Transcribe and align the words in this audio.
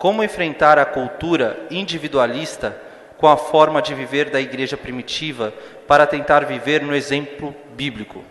Como 0.00 0.24
enfrentar 0.24 0.78
a 0.78 0.86
cultura 0.86 1.66
individualista 1.70 2.74
com 3.18 3.28
a 3.28 3.36
forma 3.36 3.82
de 3.82 3.94
viver 3.94 4.30
da 4.30 4.40
igreja 4.40 4.74
primitiva 4.74 5.52
para 5.86 6.06
tentar 6.06 6.46
viver 6.46 6.82
no 6.82 6.94
exemplo 6.96 7.54
bíblico? 7.76 8.24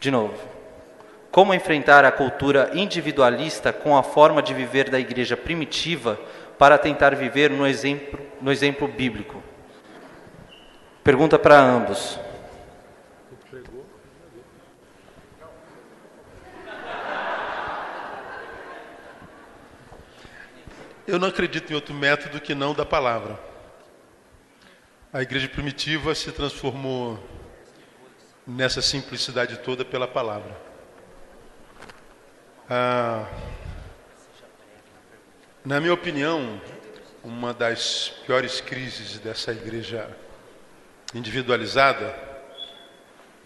De 0.00 0.10
novo. 0.10 0.34
Como 1.30 1.54
enfrentar 1.54 2.04
a 2.04 2.10
cultura 2.10 2.72
individualista 2.74 3.72
com 3.72 3.96
a 3.96 4.02
forma 4.02 4.42
de 4.42 4.52
viver 4.52 4.90
da 4.90 4.98
igreja 4.98 5.36
primitiva 5.36 6.18
para 6.58 6.76
tentar 6.78 7.14
viver 7.14 7.48
no 7.48 7.64
exemplo, 7.64 8.18
no 8.42 8.50
exemplo 8.50 8.88
bíblico? 8.88 9.40
Pergunta 11.04 11.38
para 11.38 11.60
ambos. 11.60 12.18
Eu 21.06 21.20
não 21.20 21.28
acredito 21.28 21.70
em 21.70 21.74
outro 21.74 21.94
método 21.94 22.40
que 22.40 22.54
não 22.54 22.74
da 22.74 22.84
palavra. 22.84 23.38
A 25.12 25.22
igreja 25.22 25.48
primitiva 25.48 26.12
se 26.14 26.32
transformou 26.32 27.22
nessa 28.44 28.82
simplicidade 28.82 29.58
toda 29.58 29.84
pela 29.84 30.08
palavra. 30.08 30.60
Ah, 32.68 33.28
na 35.64 35.80
minha 35.80 35.94
opinião, 35.94 36.60
uma 37.22 37.54
das 37.54 38.08
piores 38.26 38.60
crises 38.60 39.18
dessa 39.20 39.52
igreja 39.52 40.10
individualizada 41.14 42.14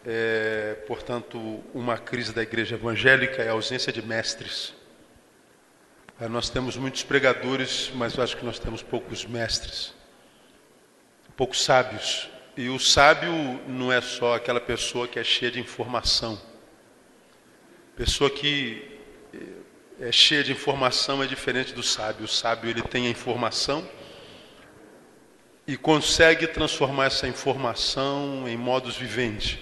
é, 0.07 0.79
portanto, 0.87 1.63
uma 1.75 1.99
crise 1.99 2.33
da 2.33 2.43
igreja 2.43 2.77
evangélica 2.77 3.43
é 3.43 3.51
a 3.51 3.53
ausência 3.53 3.93
de 3.93 4.01
mestres. 4.01 4.80
É, 6.21 6.29
nós 6.29 6.51
temos 6.51 6.77
muitos 6.77 7.03
pregadores, 7.03 7.91
mas 7.95 8.15
eu 8.15 8.23
acho 8.23 8.37
que 8.37 8.45
nós 8.45 8.59
temos 8.59 8.83
poucos 8.83 9.25
mestres, 9.25 9.95
poucos 11.35 11.65
sábios. 11.65 12.29
E 12.55 12.69
o 12.69 12.79
sábio 12.79 13.33
não 13.67 13.91
é 13.91 14.03
só 14.03 14.35
aquela 14.35 14.61
pessoa 14.61 15.09
que 15.09 15.19
é 15.19 15.25
cheia 15.25 15.51
de 15.51 15.59
informação. 15.59 16.39
Pessoa 17.97 18.29
que 18.29 19.01
é 19.99 20.13
cheia 20.13 20.45
de 20.45 20.53
informação 20.53 21.23
é 21.23 21.27
diferente 21.27 21.73
do 21.73 21.83
sábio. 21.83 22.27
O 22.27 22.29
sábio 22.29 22.69
ele 22.69 22.83
tem 22.83 23.07
a 23.07 23.11
informação 23.11 23.89
e 25.67 25.75
consegue 25.75 26.47
transformar 26.47 27.07
essa 27.07 27.27
informação 27.27 28.47
em 28.47 28.59
modos 28.59 28.95
viventes. 28.95 29.59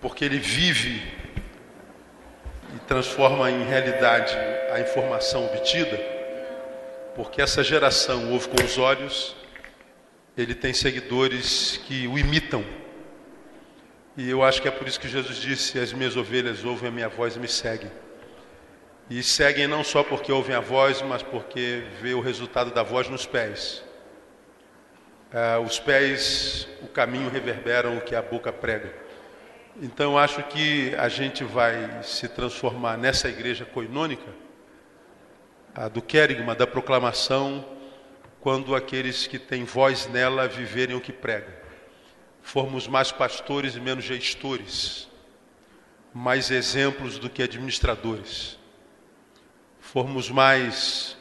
Porque 0.00 0.24
ele 0.24 0.38
vive 0.38 1.02
e 2.72 2.78
transforma 2.86 3.50
em 3.50 3.64
realidade 3.64 4.36
a 4.76 4.80
informação 4.80 5.46
obtida, 5.46 5.98
porque 7.14 7.40
essa 7.40 7.64
geração 7.64 8.32
ouve 8.32 8.48
com 8.48 8.62
os 8.62 8.76
olhos, 8.76 9.34
ele 10.36 10.54
tem 10.54 10.74
seguidores 10.74 11.78
que 11.86 12.06
o 12.06 12.18
imitam. 12.18 12.64
E 14.16 14.28
eu 14.28 14.42
acho 14.42 14.60
que 14.60 14.68
é 14.68 14.70
por 14.70 14.86
isso 14.86 15.00
que 15.00 15.08
Jesus 15.08 15.38
disse: 15.38 15.78
As 15.78 15.92
minhas 15.92 16.16
ovelhas 16.16 16.64
ouvem 16.64 16.88
a 16.88 16.92
minha 16.92 17.08
voz 17.08 17.36
e 17.36 17.38
me 17.38 17.48
seguem. 17.48 17.90
E 19.08 19.22
seguem 19.22 19.66
não 19.66 19.82
só 19.82 20.02
porque 20.02 20.30
ouvem 20.30 20.54
a 20.54 20.60
voz, 20.60 21.00
mas 21.00 21.22
porque 21.22 21.84
vê 22.00 22.12
o 22.12 22.20
resultado 22.20 22.70
da 22.70 22.82
voz 22.82 23.08
nos 23.08 23.24
pés. 23.24 23.82
Ah, 25.32 25.58
os 25.58 25.78
pés, 25.78 26.68
o 26.82 26.88
caminho 26.88 27.30
reverberam 27.30 27.96
o 27.96 28.00
que 28.00 28.14
a 28.14 28.22
boca 28.22 28.52
prega. 28.52 28.92
Então 29.80 30.18
acho 30.18 30.42
que 30.44 30.94
a 30.96 31.08
gente 31.08 31.44
vai 31.44 32.02
se 32.02 32.28
transformar 32.28 32.96
nessa 32.96 33.28
igreja 33.28 33.64
coinônica, 33.64 34.26
a 35.76 35.88
do 35.88 36.00
querigma, 36.00 36.54
da 36.54 36.66
proclamação, 36.66 37.62
quando 38.40 38.74
aqueles 38.74 39.26
que 39.26 39.38
têm 39.38 39.64
voz 39.64 40.06
nela 40.06 40.48
viverem 40.48 40.96
o 40.96 41.00
que 41.00 41.12
pregam. 41.12 41.52
Formos 42.40 42.88
mais 42.88 43.12
pastores 43.12 43.74
e 43.74 43.80
menos 43.80 44.04
gestores, 44.04 45.06
mais 46.14 46.50
exemplos 46.50 47.18
do 47.18 47.28
que 47.28 47.42
administradores. 47.42 48.58
Formos 49.78 50.30
mais 50.30 51.16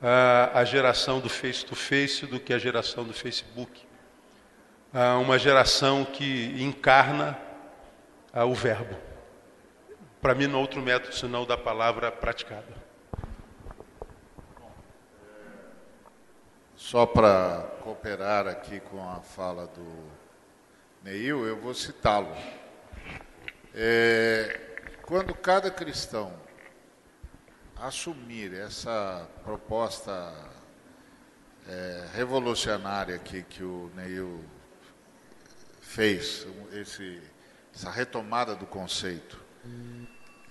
a, 0.00 0.64
geração 0.64 1.20
do 1.20 1.28
face-to-face 1.28 2.22
-face 2.24 2.30
do 2.30 2.40
que 2.40 2.54
a 2.54 2.58
geração 2.58 3.04
do 3.04 3.12
Facebook. 3.12 3.84
uma 5.20 5.38
geração 5.38 6.04
que 6.04 6.54
encarna 6.62 7.38
o 8.32 8.54
verbo. 8.54 8.96
Para 10.22 10.34
mim, 10.34 10.46
não 10.46 10.60
outro 10.60 10.80
método 10.80 11.14
senão 11.14 11.44
da 11.44 11.58
palavra 11.58 12.10
praticada. 12.10 12.85
Só 16.88 17.04
para 17.04 17.68
cooperar 17.82 18.46
aqui 18.46 18.78
com 18.78 19.02
a 19.02 19.20
fala 19.20 19.66
do 19.66 20.08
Neil, 21.02 21.44
eu 21.44 21.60
vou 21.60 21.74
citá-lo. 21.74 22.32
É, 23.74 24.86
quando 25.02 25.34
cada 25.34 25.68
cristão 25.68 26.32
assumir 27.74 28.54
essa 28.54 29.28
proposta 29.42 30.32
é, 31.66 32.06
revolucionária 32.14 33.18
que, 33.18 33.42
que 33.42 33.64
o 33.64 33.90
Neil 33.96 34.44
fez, 35.80 36.46
esse 36.72 37.20
essa 37.74 37.90
retomada 37.90 38.54
do 38.54 38.64
conceito. 38.64 39.42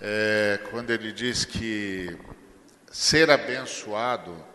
É, 0.01 0.59
quando 0.69 0.89
ele 0.89 1.13
diz 1.13 1.45
que 1.45 2.19
ser 2.91 3.31
abençoado 3.31 4.53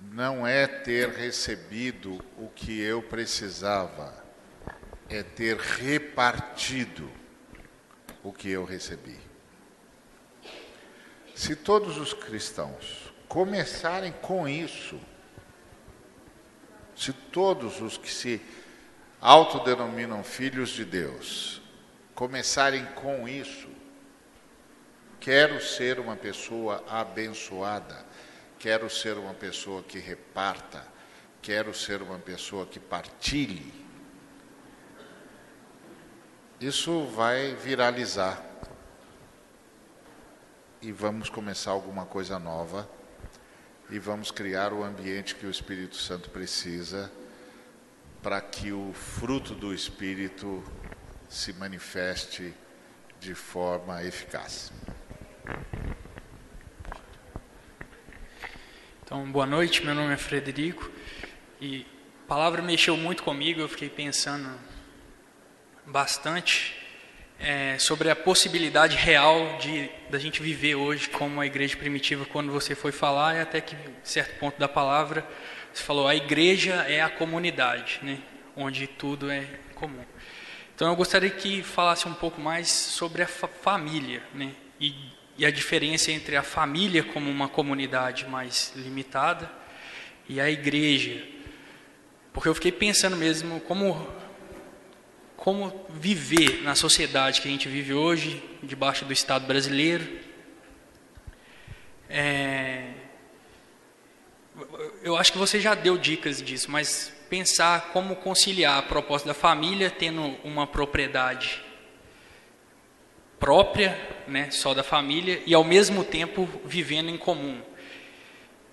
não 0.00 0.46
é 0.46 0.66
ter 0.66 1.10
recebido 1.10 2.18
o 2.36 2.48
que 2.48 2.80
eu 2.80 3.02
precisava, 3.02 4.14
é 5.08 5.22
ter 5.22 5.56
repartido 5.56 7.10
o 8.22 8.32
que 8.32 8.50
eu 8.50 8.64
recebi. 8.64 9.18
Se 11.34 11.56
todos 11.56 11.96
os 11.96 12.12
cristãos 12.12 13.12
começarem 13.28 14.12
com 14.12 14.48
isso, 14.48 15.00
se 16.96 17.12
todos 17.12 17.80
os 17.80 17.96
que 17.96 18.10
se 18.10 18.40
autodenominam 19.20 20.22
filhos 20.22 20.70
de 20.70 20.84
Deus, 20.84 21.62
começarem 22.14 22.84
com 22.94 23.26
isso, 23.26 23.68
quero 25.18 25.62
ser 25.62 25.98
uma 25.98 26.16
pessoa 26.16 26.84
abençoada, 26.88 28.04
quero 28.60 28.90
ser 28.90 29.16
uma 29.16 29.32
pessoa 29.32 29.82
que 29.82 29.98
reparta, 29.98 30.86
quero 31.40 31.72
ser 31.74 32.02
uma 32.02 32.18
pessoa 32.18 32.66
que 32.66 32.78
partilhe, 32.78 33.72
isso 36.60 37.06
vai 37.06 37.54
viralizar. 37.54 38.44
E 40.82 40.92
vamos 40.92 41.30
começar 41.30 41.70
alguma 41.70 42.04
coisa 42.04 42.38
nova 42.38 42.88
e 43.88 43.98
vamos 43.98 44.30
criar 44.30 44.72
o 44.74 44.84
ambiente 44.84 45.34
que 45.34 45.46
o 45.46 45.50
Espírito 45.50 45.96
Santo 45.96 46.28
precisa 46.28 47.10
para 48.22 48.42
que 48.42 48.72
o 48.72 48.92
fruto 48.92 49.54
do 49.54 49.72
Espírito 49.72 50.62
se 51.30 51.54
manifeste 51.54 52.54
de 53.18 53.34
forma 53.34 54.04
eficaz. 54.04 54.70
Então, 59.12 59.28
boa 59.28 59.44
noite, 59.44 59.84
meu 59.84 59.92
nome 59.92 60.14
é 60.14 60.16
Frederico 60.16 60.88
e 61.60 61.84
a 62.24 62.28
palavra 62.28 62.62
mexeu 62.62 62.96
muito 62.96 63.24
comigo, 63.24 63.60
eu 63.60 63.68
fiquei 63.68 63.88
pensando 63.88 64.48
bastante 65.84 66.76
é, 67.40 67.76
sobre 67.76 68.08
a 68.08 68.14
possibilidade 68.14 68.94
real 68.94 69.58
de 69.58 69.90
da 70.08 70.16
gente 70.16 70.40
viver 70.40 70.76
hoje 70.76 71.08
como 71.08 71.40
a 71.40 71.46
igreja 71.46 71.76
primitiva 71.76 72.24
quando 72.24 72.52
você 72.52 72.76
foi 72.76 72.92
falar 72.92 73.34
e 73.34 73.40
até 73.40 73.60
que 73.60 73.74
certo 74.04 74.38
ponto 74.38 74.60
da 74.60 74.68
palavra 74.68 75.26
você 75.74 75.82
falou, 75.82 76.06
a 76.06 76.14
igreja 76.14 76.74
é 76.86 77.02
a 77.02 77.10
comunidade, 77.10 77.98
né? 78.02 78.20
onde 78.56 78.86
tudo 78.86 79.28
é 79.28 79.44
comum. 79.74 80.04
Então 80.72 80.86
eu 80.86 80.94
gostaria 80.94 81.30
que 81.30 81.64
falasse 81.64 82.06
um 82.06 82.14
pouco 82.14 82.40
mais 82.40 82.68
sobre 82.68 83.24
a 83.24 83.26
fa 83.26 83.48
família, 83.48 84.22
né? 84.32 84.52
E, 84.80 84.94
e, 85.40 85.46
a 85.46 85.50
diferença 85.50 86.12
entre 86.12 86.36
a 86.36 86.42
família 86.42 87.02
como 87.02 87.30
uma 87.30 87.48
comunidade 87.48 88.26
mais 88.26 88.72
limitada 88.76 89.50
e 90.28 90.38
a 90.38 90.50
igreja. 90.50 91.26
Porque 92.30 92.46
eu 92.46 92.54
fiquei 92.54 92.70
pensando 92.70 93.16
mesmo 93.16 93.58
como 93.60 94.06
como 95.36 95.86
viver 95.88 96.62
na 96.62 96.74
sociedade 96.74 97.40
que 97.40 97.48
a 97.48 97.50
gente 97.50 97.66
vive 97.66 97.94
hoje, 97.94 98.44
debaixo 98.62 99.06
do 99.06 99.12
Estado 99.14 99.46
brasileiro. 99.46 100.06
É, 102.10 102.90
eu 105.02 105.16
acho 105.16 105.32
que 105.32 105.38
você 105.38 105.58
já 105.58 105.74
deu 105.74 105.96
dicas 105.96 106.42
disso, 106.42 106.70
mas 106.70 107.10
pensar 107.30 107.86
como 107.92 108.16
conciliar 108.16 108.76
a 108.76 108.82
proposta 108.82 109.28
da 109.28 109.34
família 109.34 109.88
tendo 109.90 110.36
uma 110.44 110.66
propriedade 110.66 111.62
própria, 113.40 113.98
né, 114.28 114.50
só 114.50 114.74
da 114.74 114.84
família, 114.84 115.42
e 115.46 115.54
ao 115.54 115.64
mesmo 115.64 116.04
tempo 116.04 116.48
vivendo 116.64 117.08
em 117.08 117.16
comum. 117.16 117.60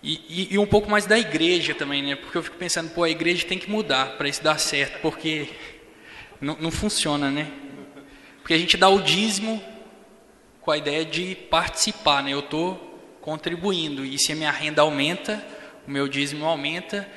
E, 0.03 0.21
e, 0.29 0.53
e, 0.53 0.59
um 0.59 0.65
pouco 0.67 0.89
mais 0.89 1.05
da 1.05 1.17
igreja 1.17 1.73
também, 1.73 2.03
né? 2.03 2.15
Porque 2.15 2.37
eu 2.37 2.43
fico 2.43 2.57
pensando, 2.57 2.91
pô, 2.91 3.03
a 3.03 3.09
igreja 3.09 3.47
tem 3.47 3.57
que 3.57 3.69
mudar 3.69 4.17
para 4.17 4.29
isso 4.29 4.43
dar 4.43 4.59
certo, 4.59 5.01
porque 5.01 5.49
não, 6.39 6.69
funciona, 6.69 7.31
né? 7.31 7.51
Porque 8.39 8.53
a 8.53 8.57
gente 8.57 8.77
dá 8.77 8.87
o 8.89 9.01
dízimo 9.01 9.61
com 10.61 10.69
a 10.69 10.77
ideia 10.77 11.03
de 11.03 11.35
participar, 11.49 12.21
né? 12.21 12.33
Eu 12.33 12.41
estou 12.41 12.75
contribuindo, 13.21 14.05
e 14.05 14.19
se 14.19 14.31
a 14.31 14.35
minha 14.35 14.51
renda 14.51 14.81
aumenta, 14.81 15.43
o 15.87 15.91
meu 15.91 16.07
dízimo 16.07 16.45
aumenta, 16.45 17.09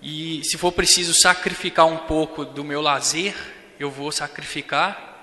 e 0.00 0.40
se 0.44 0.56
for 0.56 0.72
preciso 0.72 1.14
sacrificar 1.14 1.86
um 1.86 1.98
pouco 1.98 2.44
do 2.44 2.64
meu 2.64 2.80
lazer, 2.80 3.34
eu 3.78 3.90
vou 3.90 4.10
sacrificar 4.10 5.15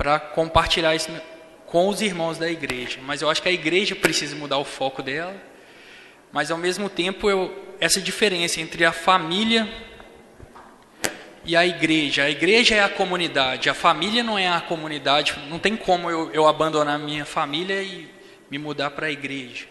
para 0.00 0.18
compartilhar 0.18 0.96
isso 0.96 1.10
com 1.66 1.86
os 1.86 2.00
irmãos 2.00 2.38
da 2.38 2.50
igreja. 2.50 2.98
Mas 3.02 3.20
eu 3.20 3.28
acho 3.28 3.42
que 3.42 3.50
a 3.50 3.52
igreja 3.52 3.94
precisa 3.94 4.34
mudar 4.34 4.56
o 4.56 4.64
foco 4.64 5.02
dela. 5.02 5.36
Mas 6.32 6.50
ao 6.50 6.56
mesmo 6.56 6.88
tempo, 6.88 7.28
eu, 7.28 7.54
essa 7.78 8.00
diferença 8.00 8.62
entre 8.62 8.82
a 8.82 8.92
família 8.92 9.68
e 11.44 11.54
a 11.54 11.66
igreja. 11.66 12.22
A 12.22 12.30
igreja 12.30 12.76
é 12.76 12.82
a 12.82 12.88
comunidade, 12.88 13.68
a 13.68 13.74
família 13.74 14.22
não 14.22 14.38
é 14.38 14.48
a 14.48 14.62
comunidade. 14.62 15.34
Não 15.50 15.58
tem 15.58 15.76
como 15.76 16.10
eu, 16.10 16.30
eu 16.32 16.48
abandonar 16.48 16.98
minha 16.98 17.26
família 17.26 17.82
e 17.82 18.08
me 18.50 18.56
mudar 18.56 18.92
para 18.92 19.08
a 19.08 19.10
igreja 19.10 19.66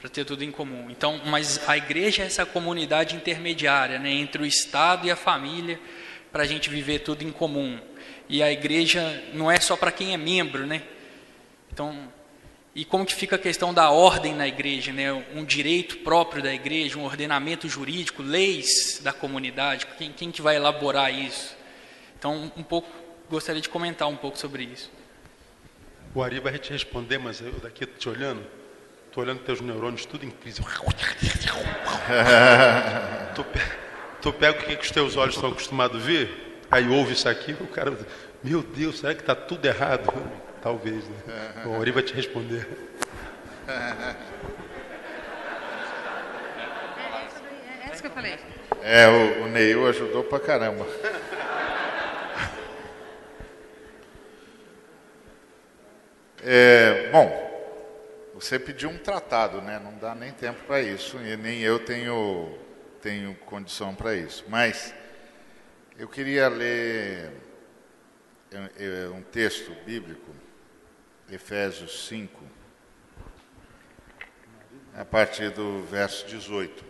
para 0.00 0.08
ter 0.08 0.24
tudo 0.24 0.42
em 0.42 0.50
comum. 0.50 0.86
Então, 0.88 1.20
mas 1.26 1.60
a 1.68 1.76
igreja 1.76 2.22
é 2.22 2.26
essa 2.26 2.46
comunidade 2.46 3.14
intermediária, 3.14 3.98
né, 3.98 4.10
entre 4.10 4.42
o 4.42 4.46
Estado 4.46 5.06
e 5.06 5.10
a 5.10 5.16
família, 5.16 5.78
para 6.32 6.44
a 6.44 6.46
gente 6.46 6.70
viver 6.70 7.00
tudo 7.00 7.22
em 7.22 7.30
comum. 7.30 7.78
E 8.28 8.42
a 8.42 8.50
igreja 8.50 9.22
não 9.32 9.50
é 9.50 9.60
só 9.60 9.76
para 9.76 9.92
quem 9.92 10.12
é 10.12 10.16
membro, 10.16 10.66
né? 10.66 10.82
Então, 11.72 12.12
e 12.74 12.84
como 12.84 13.06
que 13.06 13.14
fica 13.14 13.36
a 13.36 13.38
questão 13.38 13.72
da 13.72 13.90
ordem 13.90 14.34
na 14.34 14.46
igreja, 14.46 14.92
né? 14.92 15.12
Um 15.34 15.44
direito 15.44 15.98
próprio 15.98 16.42
da 16.42 16.52
igreja, 16.52 16.98
um 16.98 17.04
ordenamento 17.04 17.68
jurídico, 17.68 18.22
leis 18.22 19.00
da 19.02 19.12
comunidade, 19.12 19.86
quem, 19.98 20.12
quem 20.12 20.30
que 20.30 20.42
vai 20.42 20.56
elaborar 20.56 21.12
isso? 21.12 21.56
Então, 22.18 22.52
um 22.56 22.62
pouco 22.62 22.88
gostaria 23.30 23.60
de 23.60 23.68
comentar 23.68 24.08
um 24.08 24.16
pouco 24.16 24.38
sobre 24.38 24.64
isso. 24.64 24.90
O 26.14 26.22
Ari 26.22 26.40
vai 26.40 26.58
te 26.58 26.72
responder, 26.72 27.18
mas 27.18 27.40
eu 27.40 27.52
daqui 27.60 27.84
te 27.86 28.08
olhando, 28.08 28.44
Estou 29.16 29.24
olhando 29.24 29.40
teus 29.44 29.62
neurônios 29.62 30.04
tudo 30.04 30.26
em 30.26 30.30
crise. 30.30 30.60
tu, 33.34 33.46
tu 34.20 34.30
pega 34.30 34.58
o 34.58 34.62
que, 34.62 34.76
que 34.76 34.84
os 34.84 34.90
teus 34.90 35.16
olhos 35.16 35.36
estão 35.36 35.48
acostumados 35.48 36.02
a 36.02 36.04
ver, 36.04 36.45
aí 36.76 36.88
ouve 36.88 37.14
isso 37.14 37.28
aqui, 37.28 37.56
o 37.58 37.66
cara, 37.66 37.96
meu 38.42 38.62
Deus, 38.62 39.00
será 39.00 39.14
que 39.14 39.20
está 39.20 39.34
tudo 39.34 39.64
errado? 39.66 40.12
Talvez, 40.62 41.04
né? 41.08 41.16
O 41.66 41.78
Ori 41.78 41.90
vai 41.90 42.02
te 42.02 42.12
responder. 42.14 42.68
É 47.84 47.92
isso 47.92 48.02
que 48.02 48.08
eu 48.08 48.12
falei. 48.12 48.38
É, 48.82 49.08
o, 49.08 49.44
o 49.44 49.48
Neil 49.48 49.86
ajudou 49.88 50.24
pra 50.24 50.38
caramba. 50.38 50.86
É, 56.48 57.08
bom, 57.10 58.30
você 58.32 58.56
pediu 58.56 58.88
um 58.88 58.98
tratado, 58.98 59.60
né? 59.60 59.80
Não 59.82 59.98
dá 59.98 60.14
nem 60.14 60.30
tempo 60.30 60.60
para 60.64 60.80
isso 60.80 61.18
e 61.18 61.36
nem 61.36 61.58
eu 61.60 61.80
tenho 61.80 62.56
tenho 63.02 63.34
condição 63.46 63.96
para 63.96 64.14
isso. 64.14 64.44
Mas 64.46 64.94
eu 65.98 66.08
queria 66.08 66.48
ler 66.48 67.32
é, 68.50 68.70
é, 68.76 69.08
um 69.08 69.22
texto 69.22 69.72
bíblico, 69.84 70.34
Efésios 71.30 72.06
5, 72.06 72.44
a 74.94 75.04
partir 75.04 75.50
do 75.50 75.82
verso 75.84 76.26
18. 76.26 76.84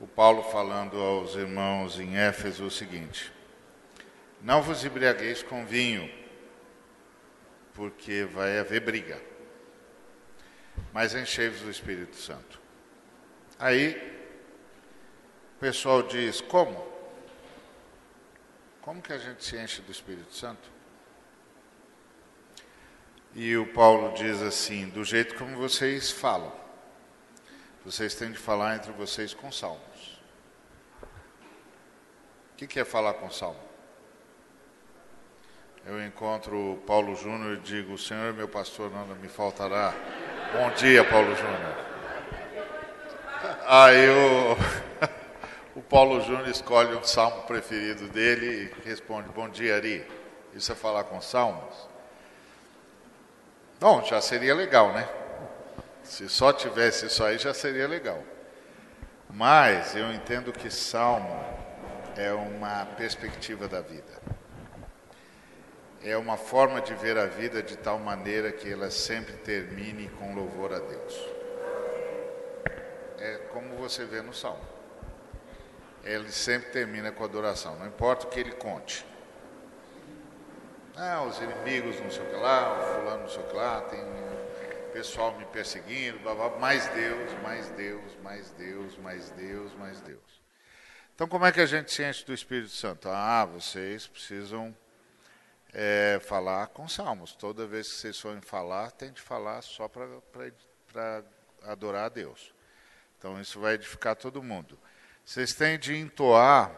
O 0.00 0.06
Paulo 0.06 0.42
falando 0.42 0.98
aos 0.98 1.34
irmãos 1.34 1.98
em 1.98 2.16
Éfeso 2.16 2.64
o 2.64 2.70
seguinte: 2.70 3.32
Não 4.42 4.62
vos 4.62 4.84
embriagueis 4.84 5.42
com 5.42 5.64
vinho, 5.64 6.10
porque 7.74 8.24
vai 8.24 8.58
haver 8.58 8.80
briga 8.80 9.20
mas 10.92 11.14
enchei-vos 11.14 11.60
do 11.60 11.70
Espírito 11.70 12.16
Santo. 12.16 12.60
Aí, 13.58 13.96
o 15.56 15.60
pessoal 15.60 16.02
diz: 16.02 16.40
como? 16.40 16.95
Como 18.86 19.02
que 19.02 19.12
a 19.12 19.18
gente 19.18 19.44
se 19.44 19.58
enche 19.58 19.82
do 19.82 19.90
Espírito 19.90 20.32
Santo? 20.32 20.70
E 23.34 23.56
o 23.56 23.66
Paulo 23.72 24.14
diz 24.14 24.40
assim: 24.40 24.88
do 24.90 25.02
jeito 25.02 25.34
como 25.34 25.56
vocês 25.56 26.12
falam. 26.12 26.52
Vocês 27.84 28.14
têm 28.14 28.30
de 28.30 28.38
falar 28.38 28.76
entre 28.76 28.92
vocês 28.92 29.34
com 29.34 29.50
salmos. 29.50 30.20
O 31.02 32.56
que, 32.56 32.68
que 32.68 32.78
é 32.78 32.84
falar 32.84 33.14
com 33.14 33.28
salmo? 33.28 33.58
Eu 35.84 36.00
encontro 36.06 36.80
Paulo 36.86 37.16
Júnior 37.16 37.56
e 37.56 37.60
digo: 37.62 37.94
O 37.94 37.98
Senhor, 37.98 38.32
meu 38.34 38.46
pastor, 38.46 38.88
nada 38.92 39.16
me 39.16 39.28
faltará. 39.28 39.92
Bom 40.52 40.70
dia, 40.76 41.02
Paulo 41.02 41.34
Júnior. 41.34 41.76
Aí 43.66 44.08
o, 44.10 44.56
o 45.76 45.82
Paulo 45.82 46.20
Júnior 46.20 46.48
escolhe 46.48 46.96
um 46.96 47.04
salmo 47.04 47.42
preferido 47.42 48.08
dele 48.08 48.72
e 48.84 48.88
responde: 48.88 49.28
Bom 49.28 49.48
dia, 49.48 49.76
Ari. 49.76 50.04
Isso 50.54 50.72
é 50.72 50.74
falar 50.74 51.04
com 51.04 51.20
salmos? 51.20 51.88
Bom, 53.78 54.02
já 54.02 54.20
seria 54.20 54.54
legal, 54.54 54.92
né? 54.92 55.08
Se 56.02 56.28
só 56.28 56.52
tivesse 56.52 57.06
isso 57.06 57.22
aí, 57.22 57.38
já 57.38 57.52
seria 57.52 57.86
legal. 57.86 58.22
Mas 59.28 59.94
eu 59.94 60.10
entendo 60.12 60.52
que 60.52 60.70
salmo 60.70 61.38
é 62.16 62.32
uma 62.32 62.86
perspectiva 62.96 63.68
da 63.68 63.80
vida 63.80 64.36
é 66.06 66.16
uma 66.16 66.36
forma 66.36 66.80
de 66.80 66.94
ver 66.94 67.18
a 67.18 67.26
vida 67.26 67.60
de 67.60 67.76
tal 67.76 67.98
maneira 67.98 68.52
que 68.52 68.72
ela 68.72 68.90
sempre 68.92 69.32
termine 69.38 70.08
com 70.10 70.36
louvor 70.36 70.72
a 70.72 70.78
Deus. 70.78 71.28
É 73.18 73.38
como 73.52 73.74
você 73.76 74.04
vê 74.04 74.22
no 74.22 74.32
Salmo. 74.32 74.75
Ele 76.06 76.30
sempre 76.32 76.70
termina 76.70 77.12
com 77.12 77.22
adoração, 77.24 77.76
não 77.78 77.86
importa 77.86 78.26
o 78.26 78.30
que 78.30 78.40
ele 78.40 78.52
conte. 78.52 79.04
Ah, 80.96 81.22
os 81.24 81.38
inimigos 81.38 82.00
não 82.00 82.10
sei 82.10 82.22
o 82.22 82.30
que 82.30 82.36
lá, 82.36 82.72
o 82.72 82.94
fulano 82.94 83.22
não 83.22 83.28
sei 83.28 83.42
o 83.42 83.46
que 83.46 83.54
lá, 83.54 83.82
tem 83.82 84.00
pessoal 84.96 85.36
me 85.36 85.44
perseguindo, 85.44 86.18
blá, 86.20 86.34
blá, 86.34 86.58
mais 86.58 86.88
Deus, 86.88 87.30
mais 87.42 87.68
Deus, 87.72 88.16
mais 88.22 88.50
Deus, 88.52 88.96
mais 88.96 89.28
Deus, 89.28 89.74
mais 89.74 90.00
Deus. 90.00 90.40
Então 91.14 91.28
como 91.28 91.44
é 91.44 91.52
que 91.52 91.60
a 91.60 91.66
gente 91.66 91.92
se 91.92 92.02
enche 92.02 92.24
do 92.24 92.32
Espírito 92.32 92.70
Santo? 92.70 93.06
Ah, 93.10 93.44
vocês 93.44 94.06
precisam 94.06 94.74
é, 95.74 96.18
falar 96.22 96.68
com 96.68 96.88
salmos. 96.88 97.34
Toda 97.34 97.66
vez 97.66 97.88
que 97.88 97.94
vocês 97.94 98.18
forem 98.18 98.40
falar, 98.40 98.90
tem 98.90 99.12
de 99.12 99.20
falar 99.20 99.60
só 99.60 99.86
para 99.86 101.22
adorar 101.64 102.06
a 102.06 102.08
Deus. 102.08 102.54
Então 103.18 103.38
isso 103.38 103.60
vai 103.60 103.74
edificar 103.74 104.16
todo 104.16 104.42
mundo. 104.42 104.78
Vocês 105.26 105.52
têm 105.52 105.76
de 105.76 105.92
entoar 105.96 106.70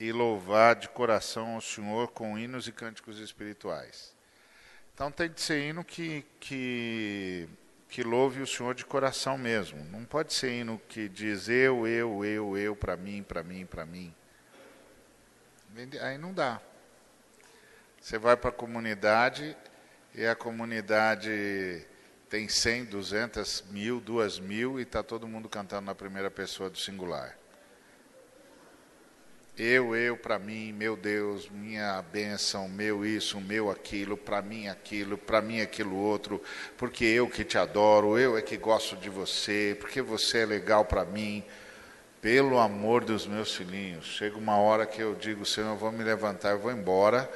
e 0.00 0.10
louvar 0.10 0.74
de 0.74 0.88
coração 0.88 1.56
ao 1.56 1.60
Senhor 1.60 2.08
com 2.08 2.38
hinos 2.38 2.66
e 2.66 2.72
cânticos 2.72 3.18
espirituais. 3.18 4.16
Então 4.94 5.12
tem 5.12 5.28
de 5.28 5.38
ser 5.38 5.68
hino 5.68 5.84
que, 5.84 6.24
que, 6.40 7.46
que 7.90 8.02
louve 8.02 8.40
o 8.40 8.46
Senhor 8.46 8.74
de 8.74 8.86
coração 8.86 9.36
mesmo. 9.36 9.84
Não 9.84 10.02
pode 10.06 10.32
ser 10.32 10.50
hino 10.50 10.80
que 10.88 11.10
diz 11.10 11.46
eu, 11.50 11.86
eu, 11.86 12.24
eu, 12.24 12.56
eu, 12.56 12.74
para 12.74 12.96
mim, 12.96 13.22
para 13.22 13.42
mim, 13.42 13.66
para 13.66 13.84
mim. 13.84 14.14
Aí 16.00 16.16
não 16.16 16.32
dá. 16.32 16.58
Você 18.00 18.16
vai 18.16 18.34
para 18.34 18.48
a 18.48 18.52
comunidade 18.52 19.54
e 20.14 20.26
a 20.26 20.34
comunidade 20.34 21.86
tem 22.30 22.48
100, 22.48 22.84
200, 22.84 23.64
mil, 23.70 24.00
2 24.00 24.38
mil 24.38 24.78
e 24.78 24.84
está 24.84 25.02
todo 25.02 25.26
mundo 25.26 25.48
cantando 25.48 25.86
na 25.86 25.96
primeira 25.96 26.30
pessoa 26.30 26.70
do 26.70 26.78
singular. 26.78 27.36
Eu, 29.58 29.96
eu, 29.96 30.16
para 30.16 30.38
mim, 30.38 30.72
meu 30.72 30.96
Deus, 30.96 31.50
minha 31.50 32.00
bênção, 32.00 32.68
meu 32.68 33.04
isso, 33.04 33.40
meu 33.40 33.68
aquilo, 33.68 34.16
para 34.16 34.40
mim 34.40 34.68
aquilo, 34.68 35.18
para 35.18 35.42
mim 35.42 35.60
aquilo 35.60 35.96
outro, 35.96 36.40
porque 36.78 37.04
eu 37.04 37.28
que 37.28 37.44
te 37.44 37.58
adoro, 37.58 38.16
eu 38.16 38.38
é 38.38 38.42
que 38.42 38.56
gosto 38.56 38.96
de 38.96 39.10
você, 39.10 39.76
porque 39.78 40.00
você 40.00 40.38
é 40.38 40.46
legal 40.46 40.84
para 40.84 41.04
mim. 41.04 41.44
Pelo 42.22 42.58
amor 42.58 43.04
dos 43.04 43.26
meus 43.26 43.54
filhinhos, 43.54 44.06
chega 44.06 44.38
uma 44.38 44.56
hora 44.56 44.86
que 44.86 45.02
eu 45.02 45.14
digo, 45.14 45.44
Senhor, 45.44 45.70
eu 45.70 45.76
vou 45.76 45.90
me 45.90 46.04
levantar, 46.04 46.50
eu 46.50 46.58
vou 46.58 46.70
embora, 46.70 47.28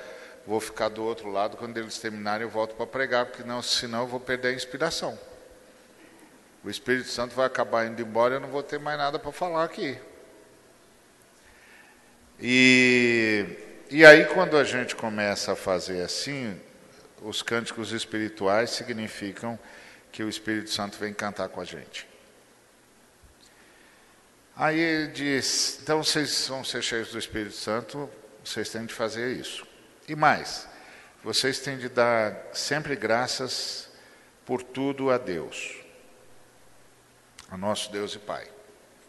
vou 0.47 0.61
ficar 0.61 0.89
do 0.89 1.03
outro 1.03 1.31
lado, 1.31 1.57
quando 1.57 1.77
eles 1.79 1.99
terminarem 1.99 2.47
eu 2.47 2.51
volto 2.51 2.75
para 2.75 2.87
pregar, 2.87 3.27
porque 3.27 3.43
não, 3.43 3.63
senão 3.63 4.03
eu 4.03 4.07
vou 4.07 4.21
perder 4.21 4.49
a 4.49 4.53
inspiração. 4.53 5.19
O 6.63 6.71
Espírito 6.71 7.09
Santo 7.09 7.35
vai 7.35 7.47
acabar 7.47 7.87
indo 7.87 8.01
embora 8.01 8.35
eu 8.35 8.41
não 8.41 8.49
vou 8.49 8.63
ter 8.63 8.79
mais 8.79 8.97
nada 8.99 9.19
para 9.19 9.33
falar 9.33 9.65
aqui. 9.65 9.99
E, 12.41 13.47
e 13.91 14.05
aí 14.05 14.25
quando 14.27 14.57
a 14.57 14.65
gente 14.65 14.97
começa 14.97 15.53
a 15.53 15.57
fazer 15.57 16.03
assim, 16.03 16.59
os 17.23 17.43
cânticos 17.43 17.93
espirituais 17.93 18.71
significam 18.71 19.59
que 20.11 20.23
o 20.23 20.29
Espírito 20.29 20.71
Santo 20.71 20.99
vem 20.99 21.13
cantar 21.13 21.49
com 21.49 21.61
a 21.61 21.65
gente. 21.65 22.07
Aí 24.57 24.79
ele 24.79 25.09
diz: 25.09 25.81
então 25.83 26.03
vocês 26.03 26.47
vão 26.49 26.63
ser 26.63 26.83
cheios 26.83 27.11
do 27.11 27.19
Espírito 27.19 27.57
Santo, 27.57 28.09
vocês 28.45 28.69
têm 28.69 28.87
de 28.87 28.95
fazer 28.95 29.37
isso. 29.37 29.67
E 30.07 30.15
mais, 30.15 30.69
vocês 31.23 31.61
têm 31.61 31.79
de 31.79 31.89
dar 31.89 32.37
sempre 32.53 32.95
graças 32.95 33.89
por 34.45 34.63
tudo 34.63 35.11
a 35.11 35.17
Deus, 35.17 35.77
a 37.51 37.57
nosso 37.57 37.91
Deus 37.91 38.15
e 38.15 38.19
Pai. 38.19 38.47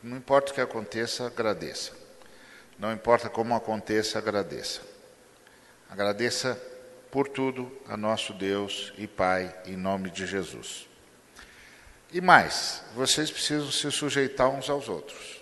Não 0.02 0.18
importa 0.18 0.52
o 0.52 0.56
que 0.56 0.62
aconteça, 0.62 1.28
agradeça. 1.28 1.92
Não 2.80 2.94
importa 2.94 3.30
como 3.30 3.56
aconteça, 3.56 4.18
agradeça. 4.18 4.82
Agradeça 5.90 6.62
por 7.12 7.28
tudo 7.28 7.72
a 7.88 7.98
nosso 7.98 8.34
Deus 8.34 8.94
e 8.98 9.08
Pai, 9.08 9.54
em 9.66 9.76
nome 9.76 10.10
de 10.10 10.26
Jesus. 10.26 10.88
E 12.12 12.22
mais, 12.22 12.84
vocês 12.94 13.30
precisam 13.30 13.72
se 13.72 13.92
sujeitar 13.92 14.50
uns 14.50 14.70
aos 14.70 14.88
outros, 14.88 15.42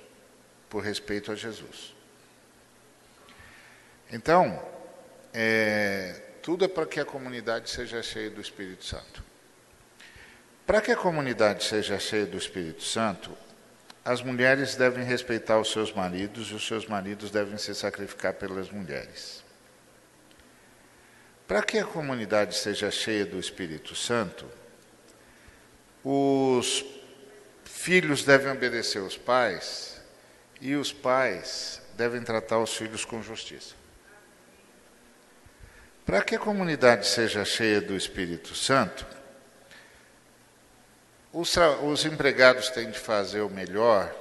por 0.69 0.83
respeito 0.83 1.31
a 1.31 1.35
Jesus. 1.35 1.93
Então, 4.11 4.63
é, 5.33 6.21
tudo 6.41 6.65
é 6.65 6.67
para 6.67 6.85
que 6.85 6.99
a 6.99 7.05
comunidade 7.05 7.69
seja 7.69 8.03
cheia 8.03 8.29
do 8.29 8.39
Espírito 8.39 8.85
Santo. 8.85 9.23
Para 10.65 10.79
que 10.79 10.91
a 10.91 10.95
comunidade 10.95 11.63
seja 11.63 11.99
cheia 11.99 12.25
do 12.25 12.37
Espírito 12.37 12.83
Santo, 12.83 13.35
as 14.05 14.21
mulheres 14.21 14.75
devem 14.75 15.03
respeitar 15.03 15.59
os 15.59 15.71
seus 15.71 15.91
maridos 15.91 16.49
e 16.49 16.53
os 16.53 16.65
seus 16.65 16.85
maridos 16.85 17.31
devem 17.31 17.57
se 17.57 17.73
sacrificar 17.73 18.33
pelas 18.33 18.69
mulheres. 18.69 19.43
Para 21.47 21.63
que 21.63 21.77
a 21.77 21.85
comunidade 21.85 22.55
seja 22.55 22.91
cheia 22.91 23.25
do 23.25 23.39
Espírito 23.39 23.95
Santo, 23.95 24.45
os 26.03 26.85
filhos 27.63 28.23
devem 28.23 28.51
obedecer 28.51 28.99
aos 28.99 29.17
pais 29.17 30.01
e 30.61 30.75
os 30.75 30.93
pais 30.93 31.81
devem 31.95 32.21
tratar 32.21 32.59
os 32.59 32.75
filhos 32.75 33.03
com 33.03 33.21
justiça. 33.21 33.82
Para 36.05 36.21
que 36.21 36.35
a 36.35 36.39
comunidade 36.39 37.07
seja 37.07 37.45
cheia 37.45 37.79
do 37.79 37.95
Espírito 37.95 38.53
Santo, 38.53 39.07
os, 41.31 41.55
os, 41.81 42.05
empregados 42.05 42.69
têm 42.69 42.91
de 42.91 42.99
fazer 42.99 43.41
o 43.41 43.49
melhor 43.49 44.13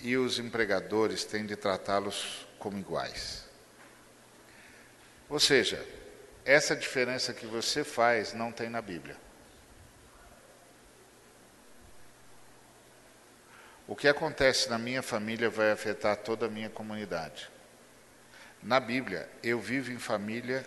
e 0.00 0.16
os 0.16 0.38
empregadores 0.38 1.24
têm 1.24 1.46
de 1.46 1.54
tratá-los 1.54 2.46
como 2.58 2.76
iguais. 2.76 3.44
Ou 5.28 5.38
seja, 5.38 5.86
essa 6.44 6.74
diferença 6.74 7.32
que 7.32 7.46
você 7.46 7.84
faz 7.84 8.34
não 8.34 8.50
tem 8.50 8.68
na 8.68 8.82
Bíblia. 8.82 9.16
O 13.86 13.94
que 13.94 14.08
acontece 14.08 14.68
na 14.68 14.78
minha 14.78 15.02
família 15.02 15.48
vai 15.48 15.70
afetar 15.70 16.16
toda 16.16 16.46
a 16.46 16.50
minha 16.50 16.68
comunidade. 16.68 17.48
Na 18.62 18.78
Bíblia, 18.78 19.28
eu 19.42 19.58
vivo 19.58 19.90
em 19.90 19.98
família 19.98 20.64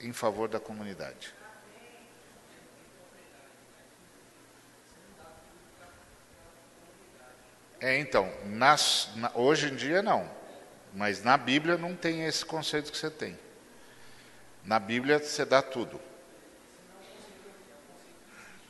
em 0.00 0.12
favor 0.12 0.48
da 0.48 0.58
comunidade. 0.58 1.34
É, 7.80 7.98
então, 7.98 8.30
nas, 8.44 9.10
na, 9.16 9.32
hoje 9.34 9.72
em 9.72 9.74
dia 9.74 10.02
não, 10.02 10.30
mas 10.94 11.22
na 11.22 11.36
Bíblia 11.36 11.78
não 11.78 11.96
tem 11.96 12.26
esse 12.26 12.44
conceito 12.44 12.92
que 12.92 12.98
você 12.98 13.10
tem. 13.10 13.38
Na 14.64 14.78
Bíblia 14.78 15.18
você 15.18 15.46
dá 15.46 15.62
tudo. 15.62 15.98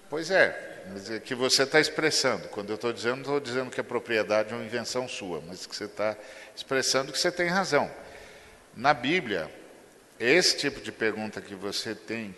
Pois 0.08 0.30
é, 0.30 0.84
mas 0.92 1.10
é 1.10 1.18
que 1.18 1.34
você 1.34 1.64
está 1.64 1.80
expressando. 1.80 2.49
Quando 2.49 2.70
eu 2.70 2.76
estou 2.76 2.92
dizendo, 2.92 3.16
não 3.16 3.22
estou 3.22 3.40
dizendo 3.40 3.70
que 3.70 3.80
a 3.80 3.84
propriedade 3.84 4.52
é 4.52 4.56
uma 4.56 4.64
invenção 4.64 5.08
sua, 5.08 5.40
mas 5.40 5.66
que 5.66 5.75
você 5.75 5.84
está 5.84 6.16
expressando 6.54 7.12
que 7.12 7.18
você 7.18 7.32
tem 7.32 7.49
razão. 7.49 7.90
Na 8.76 8.94
Bíblia, 8.94 9.50
esse 10.20 10.56
tipo 10.56 10.80
de 10.80 10.92
pergunta 10.92 11.40
que 11.40 11.54
você 11.54 11.94
tem, 11.94 12.36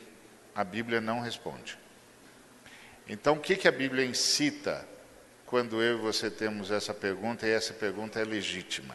a 0.54 0.62
Bíblia 0.62 1.00
não 1.00 1.20
responde. 1.20 1.76
Então, 3.08 3.34
o 3.34 3.40
que, 3.40 3.56
que 3.56 3.66
a 3.66 3.72
Bíblia 3.72 4.04
incita 4.04 4.86
quando 5.46 5.82
eu 5.82 5.98
e 5.98 6.00
você 6.00 6.30
temos 6.30 6.70
essa 6.70 6.94
pergunta, 6.94 7.46
e 7.46 7.50
essa 7.50 7.74
pergunta 7.74 8.20
é 8.20 8.24
legítima? 8.24 8.94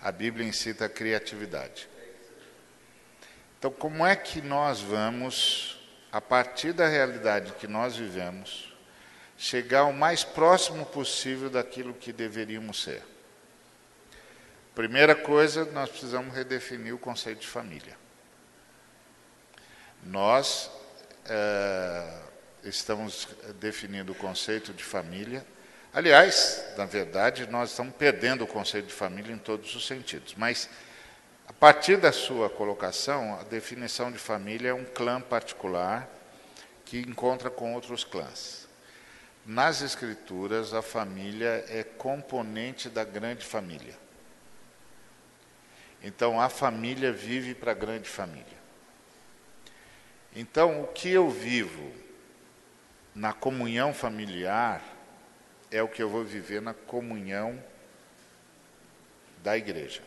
A 0.00 0.12
Bíblia 0.12 0.46
incita 0.46 0.84
a 0.84 0.88
criatividade. 0.88 1.88
Então, 3.58 3.70
como 3.70 4.06
é 4.06 4.14
que 4.14 4.40
nós 4.40 4.80
vamos 4.80 5.78
a 6.10 6.20
partir 6.20 6.72
da 6.72 6.88
realidade 6.88 7.52
que 7.52 7.66
nós 7.66 7.96
vivemos, 7.96 8.72
chegar 9.36 9.84
o 9.84 9.92
mais 9.92 10.24
próximo 10.24 10.84
possível 10.86 11.50
daquilo 11.50 11.94
que 11.94 12.12
deveríamos 12.12 12.82
ser. 12.82 13.02
Primeira 14.78 15.16
coisa, 15.16 15.64
nós 15.64 15.90
precisamos 15.90 16.32
redefinir 16.32 16.94
o 16.94 16.98
conceito 16.98 17.40
de 17.40 17.48
família. 17.48 17.96
Nós 20.04 20.70
é, 21.28 22.20
estamos 22.62 23.26
definindo 23.58 24.12
o 24.12 24.14
conceito 24.14 24.72
de 24.72 24.84
família. 24.84 25.44
Aliás, 25.92 26.64
na 26.76 26.84
verdade, 26.84 27.48
nós 27.48 27.70
estamos 27.70 27.92
perdendo 27.96 28.44
o 28.44 28.46
conceito 28.46 28.86
de 28.86 28.94
família 28.94 29.34
em 29.34 29.38
todos 29.38 29.74
os 29.74 29.84
sentidos. 29.84 30.36
Mas 30.36 30.70
a 31.48 31.52
partir 31.52 31.96
da 31.96 32.12
sua 32.12 32.48
colocação, 32.48 33.36
a 33.40 33.42
definição 33.42 34.12
de 34.12 34.18
família 34.18 34.68
é 34.68 34.74
um 34.74 34.84
clã 34.84 35.20
particular 35.20 36.08
que 36.84 37.00
encontra 37.00 37.50
com 37.50 37.74
outros 37.74 38.04
clãs. 38.04 38.68
Nas 39.44 39.82
Escrituras, 39.82 40.72
a 40.72 40.82
família 40.82 41.64
é 41.68 41.82
componente 41.82 42.88
da 42.88 43.02
grande 43.02 43.44
família. 43.44 44.06
Então, 46.02 46.40
a 46.40 46.48
família 46.48 47.12
vive 47.12 47.54
para 47.54 47.72
a 47.72 47.74
grande 47.74 48.08
família. 48.08 48.58
Então, 50.34 50.82
o 50.82 50.86
que 50.86 51.08
eu 51.08 51.28
vivo 51.28 51.92
na 53.14 53.32
comunhão 53.32 53.92
familiar 53.92 54.82
é 55.70 55.82
o 55.82 55.88
que 55.88 56.02
eu 56.02 56.08
vou 56.08 56.24
viver 56.24 56.62
na 56.62 56.72
comunhão 56.72 57.62
da 59.42 59.56
igreja. 59.56 60.02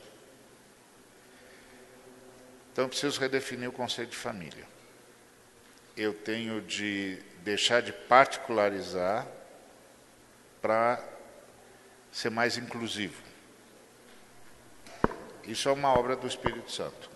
Então, 2.71 2.85
eu 2.85 2.89
preciso 2.89 3.19
redefinir 3.19 3.69
o 3.69 3.73
conceito 3.73 4.11
de 4.11 4.17
família. 4.17 4.65
Eu 5.97 6.13
tenho 6.13 6.61
de 6.61 7.21
deixar 7.43 7.81
de 7.81 7.91
particularizar 7.91 9.27
para 10.61 11.03
ser 12.11 12.29
mais 12.29 12.57
inclusivo. 12.57 13.30
Isso 15.45 15.69
é 15.69 15.71
uma 15.71 15.97
obra 15.97 16.15
do 16.15 16.27
Espírito 16.27 16.71
Santo. 16.71 17.09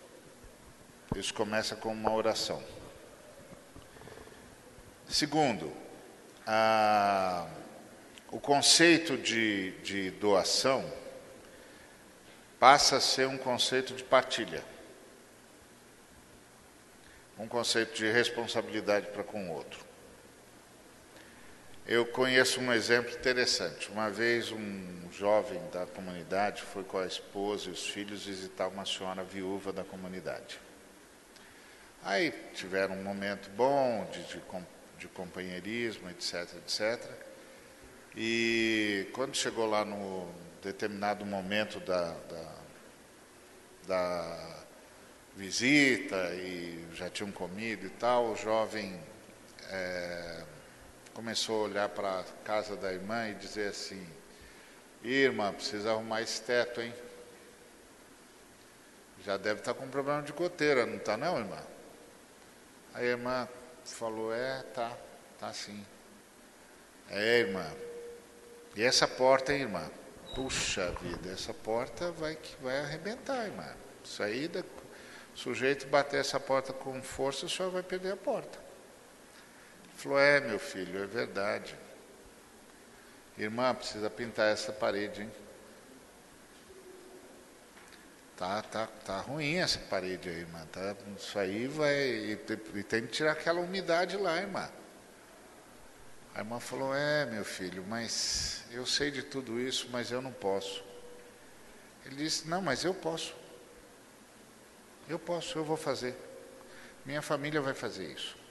Isso 1.16 1.34
começa 1.34 1.76
com 1.76 1.92
uma 1.94 2.14
oração. 2.14 2.64
Segundo, 5.08 5.72
a, 6.46 7.48
o 8.32 8.40
conceito 8.40 9.18
de, 9.18 9.72
de 9.82 10.12
doação 10.12 10.92
passa 12.60 12.98
a 12.98 13.02
ser 13.02 13.28
um 13.28 13.38
conceito 13.38 13.94
de 13.94 14.04
partilha 14.04 14.64
um 17.38 17.48
conceito 17.48 17.96
de 17.96 18.10
responsabilidade 18.10 19.08
para 19.08 19.24
com 19.24 19.50
o 19.50 19.54
outro. 19.54 19.80
Eu 21.88 22.04
conheço 22.04 22.60
um 22.60 22.74
exemplo 22.74 23.12
interessante. 23.12 23.92
Uma 23.92 24.10
vez 24.10 24.52
um 24.52 25.08
jovem 25.12 25.62
da 25.72 25.86
comunidade 25.86 26.64
foi 26.64 26.84
com 26.84 26.98
a 26.98 27.06
esposa 27.06 27.70
e 27.70 27.72
os 27.72 27.86
filhos 27.86 28.26
visitar 28.26 28.68
uma 28.68 28.88
senhora 28.88 29.24
viúva 29.24 29.72
da 29.72 29.84
comunidade. 29.84 30.60
Aí 32.04 32.34
tiveram 32.56 32.96
um 32.96 33.04
momento 33.04 33.52
bom 33.52 34.10
de, 34.12 34.24
de, 34.24 34.42
de 34.98 35.08
companheirismo, 35.10 36.10
etc, 36.10 36.56
etc. 36.56 37.08
E 38.16 39.08
quando 39.14 39.36
chegou 39.36 39.68
lá 39.68 39.86
no 39.86 40.28
determinado 40.64 41.24
momento 41.24 41.80
da, 41.82 42.16
da, 42.30 42.56
da 43.88 44.64
visita 45.36 46.34
e 46.34 46.84
já 46.96 47.12
tinham 47.12 47.32
comido 47.32 47.86
e 47.86 47.90
tal, 47.92 48.32
o 48.32 48.36
jovem 48.36 49.00
é, 49.70 50.44
começou 51.16 51.62
a 51.62 51.70
olhar 51.70 51.90
para 51.90 52.20
a 52.20 52.24
casa 52.44 52.76
da 52.76 52.92
irmã 52.92 53.30
e 53.30 53.36
dizer 53.36 53.70
assim, 53.70 54.06
irmã, 55.02 55.54
precisa 55.54 55.92
arrumar 55.92 56.22
esse 56.22 56.42
teto, 56.42 56.82
hein? 56.82 56.94
Já 59.24 59.38
deve 59.38 59.62
estar 59.62 59.74
tá 59.74 59.80
com 59.80 59.88
problema 59.88 60.22
de 60.22 60.34
goteira, 60.34 60.86
não 60.86 60.98
está 60.98 61.16
não, 61.16 61.40
irmã? 61.40 61.64
A 62.94 63.02
irmã 63.02 63.48
falou, 63.86 64.34
é, 64.34 64.62
tá, 64.74 64.92
tá 65.40 65.54
sim. 65.54 65.86
É, 67.10 67.40
irmã. 67.40 67.66
E 68.76 68.84
essa 68.84 69.08
porta, 69.08 69.54
hein, 69.54 69.62
irmã? 69.62 69.90
Puxa 70.36 70.92
vida, 71.02 71.32
essa 71.32 71.54
porta 71.54 72.12
vai, 72.12 72.38
vai 72.62 72.80
arrebentar, 72.82 73.46
irmã. 73.46 73.74
Aí 74.20 74.52
O 75.34 75.38
sujeito 75.38 75.88
bater 75.88 76.20
essa 76.20 76.42
porta 76.42 76.74
com 76.74 77.02
força, 77.02 77.46
o 77.46 77.50
senhor 77.50 77.72
vai 77.72 77.84
perder 77.84 78.12
a 78.12 78.18
porta. 78.18 78.66
Falou: 80.06 80.20
É, 80.20 80.40
meu 80.40 80.60
filho, 80.60 81.02
é 81.02 81.08
verdade. 81.08 81.76
Irmã, 83.36 83.74
precisa 83.74 84.08
pintar 84.08 84.54
essa 84.54 84.72
parede, 84.72 85.24
hein? 85.24 85.32
Tá, 88.38 88.62
tá, 88.62 88.86
tá 88.86 89.18
ruim 89.22 89.56
essa 89.56 89.80
parede 89.80 90.30
aí, 90.30 90.42
irmã. 90.42 90.64
Tá, 90.72 90.96
isso 91.18 91.40
aí 91.40 91.66
vai. 91.66 91.92
E, 91.92 92.40
e 92.76 92.84
tem 92.84 93.08
que 93.08 93.14
tirar 93.14 93.32
aquela 93.32 93.60
umidade 93.60 94.16
lá, 94.16 94.38
irmã. 94.38 94.70
A 96.36 96.40
irmã 96.40 96.60
falou: 96.60 96.94
É, 96.96 97.26
meu 97.26 97.44
filho, 97.44 97.84
mas 97.88 98.64
eu 98.70 98.86
sei 98.86 99.10
de 99.10 99.24
tudo 99.24 99.60
isso, 99.60 99.90
mas 99.92 100.12
eu 100.12 100.22
não 100.22 100.32
posso. 100.32 100.84
Ele 102.06 102.18
disse: 102.18 102.48
Não, 102.48 102.62
mas 102.62 102.84
eu 102.84 102.94
posso. 102.94 103.36
Eu 105.10 105.18
posso, 105.18 105.58
eu 105.58 105.66
vou 105.66 105.78
fazer. 105.78 106.16
Minha 107.04 107.24
família 107.24 107.60
vai 107.60 107.74
fazer 107.74 108.06
isso. 108.06 108.45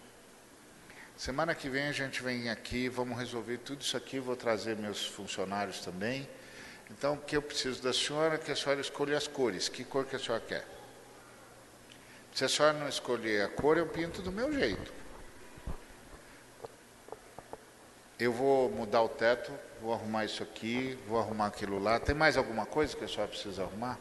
Semana 1.17 1.55
que 1.55 1.69
vem 1.69 1.87
a 1.87 1.93
gente 1.93 2.23
vem 2.23 2.51
aqui, 2.51 2.89
vamos 2.89 3.17
resolver 3.17 3.59
tudo 3.59 3.83
isso 3.83 3.97
aqui, 3.97 4.19
vou 4.19 4.35
trazer 4.35 4.77
meus 4.77 5.07
funcionários 5.07 5.79
também. 5.81 6.29
Então, 6.91 7.15
o 7.15 7.19
que 7.19 7.37
eu 7.37 7.43
preciso 7.43 7.81
da 7.81 7.93
senhora 7.93 8.35
é 8.35 8.39
que 8.39 8.51
a 8.51 8.57
senhora 8.57 8.81
escolha 8.81 9.17
as 9.17 9.29
cores. 9.29 9.69
Que 9.69 9.85
cor 9.85 10.05
que 10.05 10.17
a 10.17 10.19
senhora 10.19 10.43
quer? 10.47 10.67
Se 12.35 12.45
a 12.45 12.49
senhora 12.49 12.77
não 12.77 12.89
escolher 12.89 13.43
a 13.43 13.49
cor, 13.49 13.79
eu 13.79 13.87
pinto 13.87 14.21
do 14.21 14.33
meu 14.33 14.53
jeito. 14.53 14.93
Eu 18.19 18.33
vou 18.33 18.69
mudar 18.71 19.03
o 19.03 19.09
teto, 19.09 19.53
vou 19.81 19.93
arrumar 19.93 20.25
isso 20.25 20.43
aqui, 20.43 20.99
vou 21.07 21.21
arrumar 21.21 21.47
aquilo 21.47 21.79
lá. 21.79 22.01
Tem 22.01 22.15
mais 22.15 22.37
alguma 22.37 22.67
coisa 22.67 22.97
que 22.97 23.05
a 23.05 23.09
senhora 23.09 23.29
precisa 23.29 23.63
arrumar? 23.63 23.99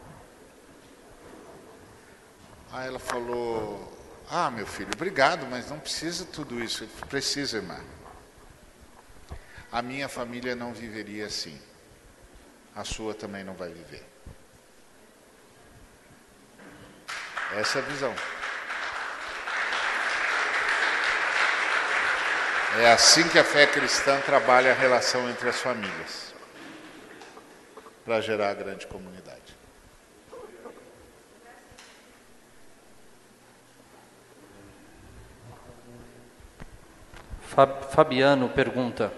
Aí 2.72 2.88
ela 2.88 3.00
falou: 3.00 3.93
Ah, 4.36 4.50
meu 4.50 4.66
filho, 4.66 4.90
obrigado, 4.96 5.46
mas 5.46 5.70
não 5.70 5.80
precisa 5.80 6.25
tudo 6.25 6.60
isso. 6.60 6.88
Precisa, 7.08 7.58
irmã. 7.58 7.80
A 9.72 9.80
minha 9.80 10.10
família 10.10 10.56
não 10.56 10.74
viveria 10.74 11.28
assim. 11.28 11.62
A 12.75 12.84
sua 12.84 13.13
também 13.13 13.44
não 13.44 13.54
vai 13.54 13.70
viver. 13.70 14.04
Essa 17.58 17.78
é 17.78 17.82
a 17.84 17.86
visão. 17.86 18.16
É 22.80 22.92
assim 22.92 23.30
que 23.30 23.38
a 23.38 23.44
fé 23.44 23.68
cristã 23.68 24.20
trabalha 24.22 24.72
a 24.72 24.75
relação 24.75 25.30
entre 25.30 25.48
as 25.48 25.60
famílias 25.60 26.34
para 28.04 28.20
gerar 28.20 28.50
a 28.50 28.56
grande 28.56 28.88
comunidade. 28.88 29.62
Fabiano 37.90 38.50
pergunta: 38.50 39.14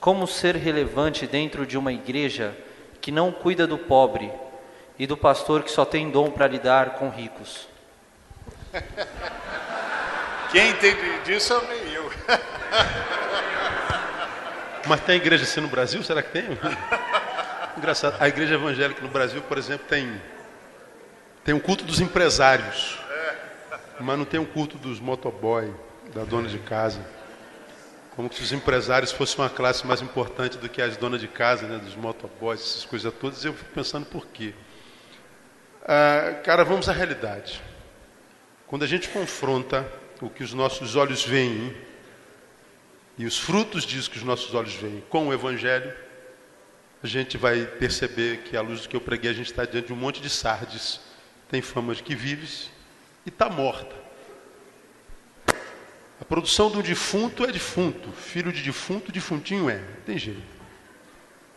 Como 0.00 0.26
ser 0.26 0.56
relevante 0.56 1.26
dentro 1.26 1.66
de 1.66 1.76
uma 1.76 1.92
igreja 1.92 2.56
que 3.00 3.12
não 3.12 3.30
cuida 3.30 3.66
do 3.66 3.76
pobre 3.76 4.32
e 4.98 5.06
do 5.06 5.16
pastor 5.16 5.62
que 5.62 5.70
só 5.70 5.84
tem 5.84 6.10
dom 6.10 6.30
para 6.30 6.46
lidar 6.46 6.90
com 6.90 7.10
ricos? 7.10 7.68
Quem 10.50 10.70
entende 10.70 11.18
disso 11.24 11.52
é 11.52 11.68
meio 11.68 11.88
eu. 11.88 12.10
Mas 14.86 15.00
tem 15.02 15.16
igreja 15.16 15.44
assim 15.44 15.60
no 15.60 15.68
Brasil? 15.68 16.02
Será 16.02 16.22
que 16.22 16.30
tem? 16.30 16.44
Engraçado. 17.76 18.16
A 18.18 18.28
igreja 18.28 18.54
evangélica 18.54 19.02
no 19.02 19.08
Brasil, 19.08 19.42
por 19.42 19.58
exemplo, 19.58 19.86
tem, 19.86 20.18
tem 21.44 21.54
um 21.54 21.60
culto 21.60 21.84
dos 21.84 22.00
empresários. 22.00 22.98
Mas 24.00 24.16
não 24.16 24.24
tem 24.24 24.40
um 24.40 24.46
culto 24.46 24.78
dos 24.78 25.00
motoboy, 25.00 25.70
da 26.14 26.24
dona 26.24 26.48
de 26.48 26.58
casa. 26.58 27.17
Como 28.18 28.32
se 28.32 28.42
os 28.42 28.50
empresários 28.50 29.12
fossem 29.12 29.38
uma 29.38 29.48
classe 29.48 29.86
mais 29.86 30.02
importante 30.02 30.58
do 30.58 30.68
que 30.68 30.82
as 30.82 30.96
donas 30.96 31.20
de 31.20 31.28
casa, 31.28 31.68
né, 31.68 31.78
dos 31.78 31.94
motoboys, 31.94 32.60
essas 32.60 32.84
coisas 32.84 33.14
todas. 33.14 33.44
Eu 33.44 33.54
fico 33.54 33.70
pensando 33.70 34.06
por 34.06 34.26
quê. 34.26 34.54
Ah, 35.84 36.40
cara, 36.42 36.64
vamos 36.64 36.88
à 36.88 36.92
realidade. 36.92 37.62
Quando 38.66 38.82
a 38.82 38.88
gente 38.88 39.08
confronta 39.10 39.88
o 40.20 40.28
que 40.28 40.42
os 40.42 40.52
nossos 40.52 40.96
olhos 40.96 41.24
veem 41.24 41.72
e 43.16 43.24
os 43.24 43.38
frutos 43.38 43.84
disso 43.84 44.10
que 44.10 44.18
os 44.18 44.24
nossos 44.24 44.52
olhos 44.52 44.74
veem 44.74 45.00
com 45.08 45.28
o 45.28 45.32
Evangelho, 45.32 45.94
a 47.00 47.06
gente 47.06 47.38
vai 47.38 47.66
perceber 47.66 48.38
que, 48.38 48.56
à 48.56 48.60
luz 48.60 48.80
do 48.80 48.88
que 48.88 48.96
eu 48.96 49.00
preguei, 49.00 49.30
a 49.30 49.34
gente 49.34 49.52
está 49.52 49.64
diante 49.64 49.86
de 49.86 49.92
um 49.92 49.96
monte 49.96 50.20
de 50.20 50.28
sardes. 50.28 51.00
Tem 51.48 51.62
fama 51.62 51.94
de 51.94 52.02
que 52.02 52.16
vives 52.16 52.68
e 53.24 53.28
está 53.28 53.48
morta. 53.48 54.07
A 56.20 56.24
produção 56.24 56.70
do 56.70 56.82
defunto 56.82 57.44
é 57.44 57.52
defunto, 57.52 58.10
filho 58.12 58.52
de 58.52 58.62
defunto, 58.62 59.12
defuntinho 59.12 59.70
é, 59.70 59.78
não 59.78 60.02
tem 60.04 60.18
jeito. 60.18 60.42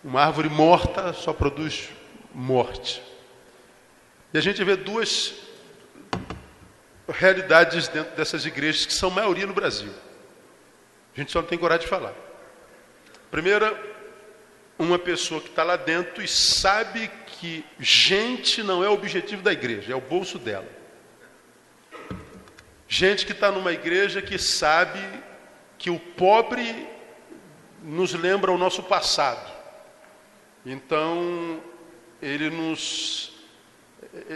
Uma 0.03 0.21
árvore 0.21 0.49
morta 0.49 1.13
só 1.13 1.33
produz 1.33 1.89
morte. 2.33 3.01
E 4.33 4.37
a 4.37 4.41
gente 4.41 4.63
vê 4.63 4.75
duas 4.75 5.33
realidades 7.07 7.87
dentro 7.87 8.15
dessas 8.15 8.45
igrejas 8.45 8.85
que 8.85 8.93
são 8.93 9.09
maioria 9.09 9.45
no 9.45 9.53
Brasil. 9.53 9.91
A 11.15 11.19
gente 11.19 11.31
só 11.31 11.41
não 11.41 11.47
tem 11.47 11.57
coragem 11.57 11.83
de 11.83 11.89
falar. 11.89 12.13
Primeira, 13.29 13.77
uma 14.77 14.97
pessoa 14.97 15.41
que 15.41 15.49
está 15.49 15.63
lá 15.63 15.75
dentro 15.75 16.23
e 16.23 16.27
sabe 16.27 17.09
que 17.27 17.65
gente 17.79 18.63
não 18.63 18.83
é 18.83 18.89
o 18.89 18.93
objetivo 18.93 19.41
da 19.41 19.51
igreja, 19.51 19.93
é 19.93 19.95
o 19.95 20.01
bolso 20.01 20.39
dela. 20.39 20.67
Gente 22.93 23.25
que 23.25 23.31
está 23.31 23.49
numa 23.49 23.71
igreja 23.71 24.21
que 24.21 24.37
sabe 24.37 24.99
que 25.77 25.89
o 25.89 25.97
pobre 25.97 26.89
nos 27.81 28.13
lembra 28.13 28.51
o 28.51 28.57
nosso 28.57 28.83
passado. 28.83 29.49
Então, 30.65 31.63
ele 32.21 32.49
nos 32.49 33.31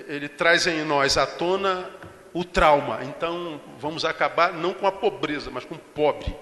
ele 0.08 0.30
traz 0.30 0.66
em 0.68 0.86
nós 0.86 1.18
à 1.18 1.28
tona 1.28 1.92
o 2.34 2.46
trauma. 2.46 3.04
Então, 3.04 3.60
vamos 3.78 4.06
acabar 4.06 4.54
não 4.54 4.74
com 4.74 4.88
a 4.88 4.92
pobreza, 4.92 5.52
mas 5.52 5.66
com 5.66 5.76
o 5.76 5.78
pobre. 5.78 6.34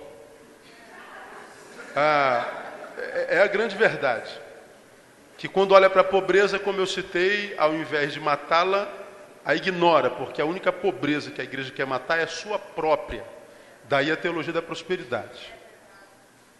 Ah, 1.95 2.47
é, 2.95 3.37
é 3.37 3.41
a 3.41 3.47
grande 3.47 3.75
verdade. 3.75 4.31
Que 5.35 5.47
quando 5.47 5.71
olha 5.71 5.89
para 5.89 6.01
a 6.01 6.05
pobreza, 6.05 6.59
como 6.59 6.79
eu 6.79 6.85
citei, 6.85 7.55
ao 7.57 7.73
invés 7.73 8.13
de 8.13 8.19
matá-la, 8.19 9.01
a 9.45 9.55
ignora, 9.55 10.09
porque 10.09 10.41
a 10.41 10.45
única 10.45 10.71
pobreza 10.71 11.31
que 11.31 11.41
a 11.41 11.43
igreja 11.43 11.71
quer 11.71 11.85
matar 11.85 12.19
é 12.19 12.23
a 12.23 12.27
sua 12.27 12.57
própria. 12.57 13.23
Daí 13.89 14.11
a 14.11 14.17
teologia 14.17 14.53
da 14.53 14.61
prosperidade. 14.61 15.53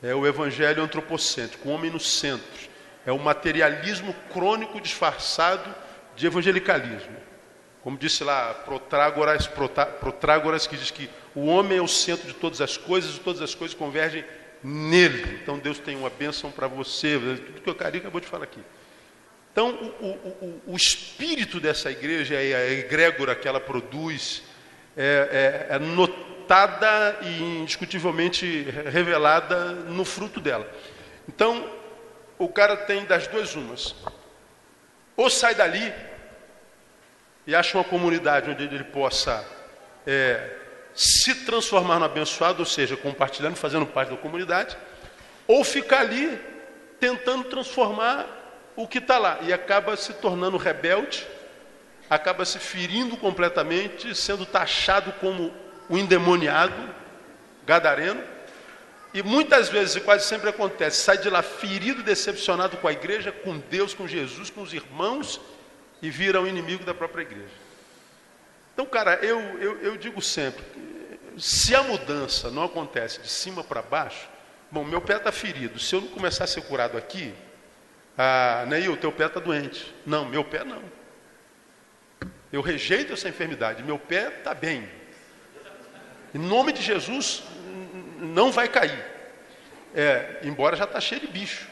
É 0.02 0.14
o 0.14 0.28
evangelho 0.28 0.84
antropocêntrico, 0.84 1.70
o 1.70 1.72
homem 1.72 1.90
no 1.90 2.00
centro. 2.00 2.70
É 3.06 3.12
o 3.12 3.20
materialismo 3.20 4.14
crônico 4.32 4.82
disfarçado 4.82 5.74
de 6.16 6.28
evangelicalismo. 6.28 7.16
Como 7.82 7.98
disse 7.98 8.24
lá 8.24 8.54
Protrágoras, 8.66 9.48
que 10.68 10.78
diz 10.78 10.92
que 10.92 11.10
o 11.36 11.46
homem 11.46 11.78
é 11.78 11.82
o 11.82 11.88
centro 11.88 12.28
de 12.28 12.34
todas 12.34 12.62
as 12.62 12.78
coisas 12.78 13.16
e 13.16 13.20
todas 13.20 13.42
as 13.42 13.56
coisas 13.56 13.76
convergem 13.76 14.24
nele. 14.64 15.40
Então 15.42 15.58
Deus 15.58 15.80
tem 15.80 15.96
uma 15.96 16.10
bênção 16.10 16.52
para 16.52 16.68
você, 16.68 17.18
tudo 17.18 17.62
que 17.62 17.70
o 17.70 17.76
Cari 17.76 17.98
acabou 17.98 18.22
de 18.22 18.28
falar 18.28 18.44
aqui. 18.46 18.62
Então, 19.54 19.70
o, 20.02 20.08
o, 20.08 20.62
o, 20.74 20.76
espírito 20.76 21.60
dessa 21.60 21.92
igreja, 21.92 22.36
a 22.36 22.72
egrégora 22.72 23.36
que 23.36 23.48
ela 23.48 23.60
produz, 23.60 24.42
é, 24.98 25.68
é, 25.70 25.76
é 25.76 25.80
notada 25.80 27.20
e 27.22 27.62
indiscutivelmente 27.62 28.64
revelada 28.92 29.74
no 29.74 30.04
fruto 30.04 30.40
dela. 30.40 30.68
Então, 31.30 31.70
o 32.40 32.50
cara 32.50 32.76
tem 32.76 33.06
das 33.06 33.28
duas 33.28 33.56
umas. 33.56 33.96
Ou 35.16 35.30
sai 35.30 35.54
dali 35.54 35.94
e 37.46 37.54
acha 37.54 37.78
uma 37.78 37.84
comunidade 37.84 38.50
onde 38.50 38.64
ele 38.64 38.84
possa 38.86 39.46
é, 40.08 40.50
se 40.96 41.46
transformar 41.46 42.00
no 42.00 42.06
abençoado, 42.06 42.62
ou 42.62 42.66
seja, 42.66 42.98
compartilhando, 42.98 43.56
fazendo 43.56 43.86
parte 43.86 44.10
da 44.10 44.18
comunidade, 44.18 44.76
ou 45.46 45.64
ficar 45.64 46.00
ali 46.00 46.42
tentando 47.00 47.44
transformar 47.44 48.43
o 48.76 48.88
que 48.88 48.98
está 48.98 49.18
lá. 49.18 49.40
E 49.42 49.54
acaba 49.54 49.96
se 49.96 50.14
tornando 50.14 50.58
rebelde, 50.58 51.28
acaba 52.10 52.46
se 52.46 52.60
ferindo 52.60 53.18
completamente, 53.18 54.16
sendo 54.16 54.46
taxado 54.46 55.12
como 55.14 55.54
o 55.90 55.98
endemoniado, 55.98 56.94
gadareno, 57.66 58.24
e 59.14 59.22
muitas 59.22 59.70
vezes, 59.70 59.96
e 59.96 60.02
quase 60.02 60.26
sempre 60.26 60.50
acontece, 60.50 61.02
sai 61.02 61.20
de 61.20 61.30
lá 61.30 61.44
ferido, 61.44 62.02
decepcionado 62.02 62.78
com 62.78 62.88
a 62.88 62.92
igreja, 62.92 63.32
com 63.32 63.60
Deus, 63.60 63.94
com 63.94 64.08
Jesus, 64.08 64.50
com 64.50 64.62
os 64.62 64.74
irmãos, 64.74 65.40
e 66.02 66.10
vira 66.10 66.42
um 66.42 66.48
inimigo 66.48 66.84
da 66.84 66.96
própria 66.96 67.22
igreja. 67.22 67.64
Então, 68.74 68.88
cara, 68.88 69.20
eu, 69.22 69.40
eu, 69.60 69.78
eu 69.82 69.98
digo 69.98 70.20
sempre, 70.20 70.64
se 71.38 71.76
a 71.76 71.84
mudança 71.84 72.50
não 72.50 72.64
acontece 72.64 73.22
de 73.22 73.30
cima 73.30 73.64
para 73.64 73.84
baixo, 73.84 74.28
bom, 74.72 74.84
meu 74.84 75.00
pé 75.00 75.18
está 75.18 75.32
ferido, 75.32 75.80
se 75.80 75.94
eu 75.94 76.02
não 76.02 76.08
começar 76.08 76.46
a 76.46 76.48
ser 76.48 76.64
curado 76.64 76.98
aqui, 76.98 77.36
ah, 78.18 78.66
Neil, 78.68 78.96
teu 78.98 79.12
pé 79.12 79.26
está 79.26 79.40
doente. 79.40 79.94
Não, 80.06 80.26
meu 80.26 80.44
pé 80.44 80.64
não. 80.64 80.84
Eu 82.52 82.62
rejeito 82.62 83.14
essa 83.14 83.28
enfermidade. 83.28 83.82
Meu 83.84 83.98
pé 83.98 84.28
está 84.38 84.54
bem. 84.54 84.88
Em 86.34 86.38
nome 86.38 86.74
de 86.74 86.82
Jesus, 86.82 87.44
não 88.20 88.52
vai 88.52 88.68
cair. 88.68 89.04
É, 89.96 90.40
embora 90.44 90.76
já 90.76 90.86
está 90.86 91.00
cheio 91.00 91.22
de 91.22 91.28
bicho. 91.28 91.68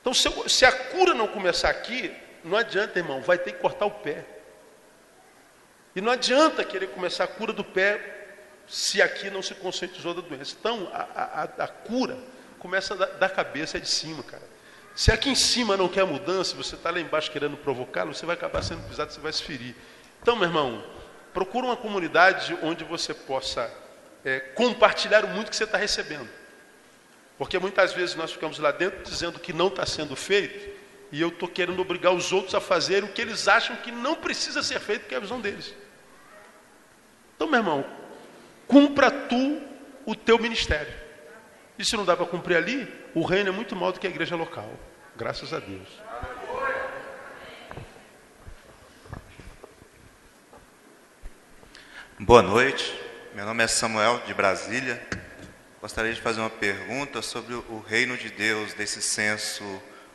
Então, 0.00 0.12
se, 0.12 0.28
eu, 0.28 0.48
se, 0.48 0.64
a 0.64 0.72
cura 0.72 1.14
não 1.14 1.26
começar 1.26 1.70
aqui, 1.70 2.14
não 2.44 2.58
adianta, 2.58 2.98
irmão, 2.98 3.22
vai 3.22 3.38
ter 3.38 3.52
que 3.52 3.58
cortar 3.58 3.86
o 3.86 3.90
pé. 3.90 4.24
E 5.96 6.00
não 6.00 6.12
adianta 6.12 6.64
querer 6.64 6.88
começar 6.88 7.24
a 7.24 7.28
cura 7.28 7.52
do 7.52 7.64
pé 7.64 8.26
se 8.66 9.00
aqui 9.00 9.30
não 9.30 9.42
se 9.42 9.54
conscientizou 9.54 10.14
da 10.14 10.20
doença. 10.20 10.56
Então, 10.58 10.90
a, 10.92 11.42
a, 11.42 11.64
a 11.64 11.68
cura 11.68 12.18
começa 12.58 12.94
da, 12.96 13.06
da, 13.06 13.28
cabeça, 13.28 13.78
de 13.80 13.88
cima, 13.88 14.22
cara. 14.22 14.42
Se 14.94 15.10
aqui 15.10 15.28
em 15.28 15.34
cima 15.34 15.76
não 15.76 15.88
quer 15.88 16.04
mudança, 16.04 16.54
você 16.54 16.76
está 16.76 16.90
lá 16.90 17.00
embaixo 17.00 17.30
querendo 17.30 17.56
provocá-lo, 17.56 18.14
você 18.14 18.24
vai 18.24 18.36
acabar 18.36 18.62
sendo 18.62 18.86
pisado, 18.88 19.12
você 19.12 19.20
vai 19.20 19.32
se 19.32 19.42
ferir. 19.42 19.74
Então, 20.22 20.36
meu 20.36 20.46
irmão, 20.46 20.84
procura 21.32 21.66
uma 21.66 21.76
comunidade 21.76 22.56
onde 22.62 22.84
você 22.84 23.12
possa 23.12 23.68
é, 24.24 24.38
compartilhar 24.38 25.24
o 25.24 25.28
muito 25.28 25.50
que 25.50 25.56
você 25.56 25.64
está 25.64 25.76
recebendo. 25.76 26.28
Porque 27.36 27.58
muitas 27.58 27.92
vezes 27.92 28.14
nós 28.14 28.30
ficamos 28.30 28.60
lá 28.60 28.70
dentro 28.70 29.02
dizendo 29.02 29.40
que 29.40 29.52
não 29.52 29.66
está 29.66 29.84
sendo 29.84 30.14
feito, 30.14 30.72
e 31.10 31.20
eu 31.20 31.28
estou 31.28 31.48
querendo 31.48 31.80
obrigar 31.80 32.12
os 32.12 32.32
outros 32.32 32.54
a 32.54 32.60
fazer 32.60 33.02
o 33.02 33.08
que 33.08 33.20
eles 33.20 33.48
acham 33.48 33.76
que 33.76 33.90
não 33.90 34.14
precisa 34.14 34.62
ser 34.62 34.78
feito, 34.78 35.06
que 35.06 35.14
é 35.14 35.18
a 35.18 35.20
visão 35.20 35.40
deles. 35.40 35.74
Então, 37.34 37.48
meu 37.48 37.58
irmão, 37.58 37.84
cumpra 38.68 39.10
tu 39.10 39.60
o 40.06 40.14
teu 40.14 40.38
ministério. 40.38 41.03
E 41.76 41.84
se 41.84 41.96
não 41.96 42.04
dá 42.04 42.16
para 42.16 42.26
cumprir 42.26 42.56
ali, 42.56 42.88
o 43.14 43.24
reino 43.24 43.48
é 43.48 43.52
muito 43.52 43.74
maior 43.74 43.90
do 43.90 43.98
que 43.98 44.06
a 44.06 44.10
igreja 44.10 44.36
local. 44.36 44.72
Graças 45.16 45.52
a 45.52 45.58
Deus. 45.58 45.88
Boa 52.18 52.42
noite. 52.42 52.96
Meu 53.34 53.44
nome 53.44 53.64
é 53.64 53.66
Samuel 53.66 54.22
de 54.24 54.32
Brasília. 54.32 55.04
Gostaria 55.80 56.14
de 56.14 56.20
fazer 56.20 56.40
uma 56.40 56.50
pergunta 56.50 57.20
sobre 57.20 57.54
o 57.54 57.84
reino 57.84 58.16
de 58.16 58.30
Deus, 58.30 58.72
desse 58.74 59.02
senso 59.02 59.64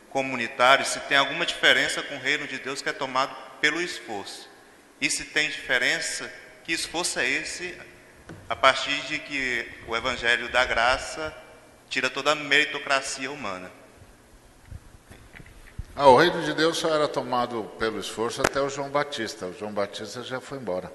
comunitário, 0.08 0.84
se 0.84 0.98
tem 1.00 1.16
alguma 1.16 1.44
diferença 1.44 2.02
com 2.02 2.16
o 2.16 2.18
reino 2.18 2.46
de 2.46 2.58
Deus 2.58 2.80
que 2.80 2.88
é 2.88 2.92
tomado 2.92 3.36
pelo 3.60 3.80
esforço. 3.82 4.48
E 4.98 5.10
se 5.10 5.26
tem 5.26 5.48
diferença, 5.50 6.32
que 6.64 6.72
esforço 6.72 7.20
é 7.20 7.28
esse 7.28 7.78
a 8.48 8.56
partir 8.56 8.98
de 9.02 9.18
que 9.18 9.68
o 9.86 9.94
Evangelho 9.94 10.48
da 10.48 10.64
Graça 10.64 11.36
tira 11.90 12.08
toda 12.08 12.30
a 12.30 12.34
meritocracia 12.36 13.30
humana. 13.30 13.70
Ah, 15.94 16.06
o 16.06 16.16
reino 16.16 16.40
de 16.42 16.54
Deus 16.54 16.78
só 16.78 16.94
era 16.94 17.08
tomado 17.08 17.64
pelo 17.78 17.98
esforço 17.98 18.40
até 18.40 18.60
o 18.60 18.70
João 18.70 18.88
Batista. 18.88 19.46
O 19.46 19.52
João 19.52 19.72
Batista 19.72 20.22
já 20.22 20.40
foi 20.40 20.58
embora. 20.58 20.90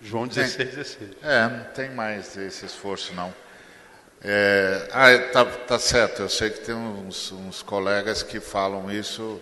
João 0.00 0.26
16, 0.26 0.74
16. 0.74 1.10
É, 1.22 1.46
não 1.46 1.64
tem 1.72 1.90
mais 1.90 2.36
esse 2.36 2.64
esforço 2.64 3.14
não. 3.14 3.32
É, 4.22 4.88
ah, 4.90 5.18
tá, 5.30 5.44
tá 5.44 5.78
certo, 5.78 6.22
eu 6.22 6.28
sei 6.28 6.50
que 6.50 6.60
tem 6.60 6.74
uns, 6.74 7.30
uns 7.32 7.62
colegas 7.62 8.22
que 8.22 8.40
falam 8.40 8.90
isso 8.90 9.40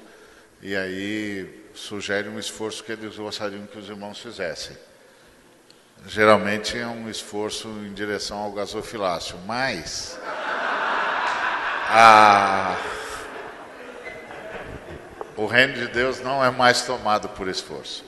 e 0.61 0.75
aí 0.75 1.65
sugerem 1.73 2.31
um 2.31 2.39
esforço 2.39 2.83
que 2.83 2.93
eles 2.93 3.17
gostariam 3.17 3.67
que 3.67 3.79
os 3.79 3.89
irmãos 3.89 4.19
fizessem 4.19 4.77
geralmente 6.07 6.79
é 6.79 6.87
um 6.87 7.09
esforço 7.09 7.69
em 7.69 7.93
direção 7.93 8.39
ao 8.39 8.53
gasofilácio, 8.53 9.39
mas 9.47 10.19
a, 11.89 12.77
o 15.37 15.47
reino 15.47 15.75
de 15.75 15.89
Deus 15.89 16.21
não 16.21 16.45
é 16.45 16.51
mais 16.51 16.83
tomado 16.83 17.29
por 17.31 17.49
esforço. 17.49 18.05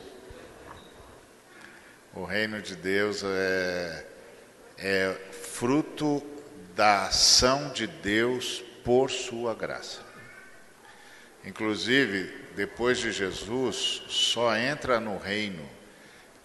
O 2.15 2.25
reino 2.25 2.63
de 2.63 2.75
Deus 2.75 3.23
é, 3.25 4.07
é 4.79 5.17
fruto 5.33 6.23
da 6.75 7.07
ação 7.07 7.71
de 7.71 7.87
Deus 7.87 8.63
por 8.85 9.11
sua 9.11 9.55
graça. 9.55 10.01
Inclusive, 11.45 12.47
depois 12.55 12.99
de 12.99 13.13
Jesus, 13.13 14.03
só 14.09 14.57
entra 14.57 14.99
no 14.99 15.19
reino 15.19 15.77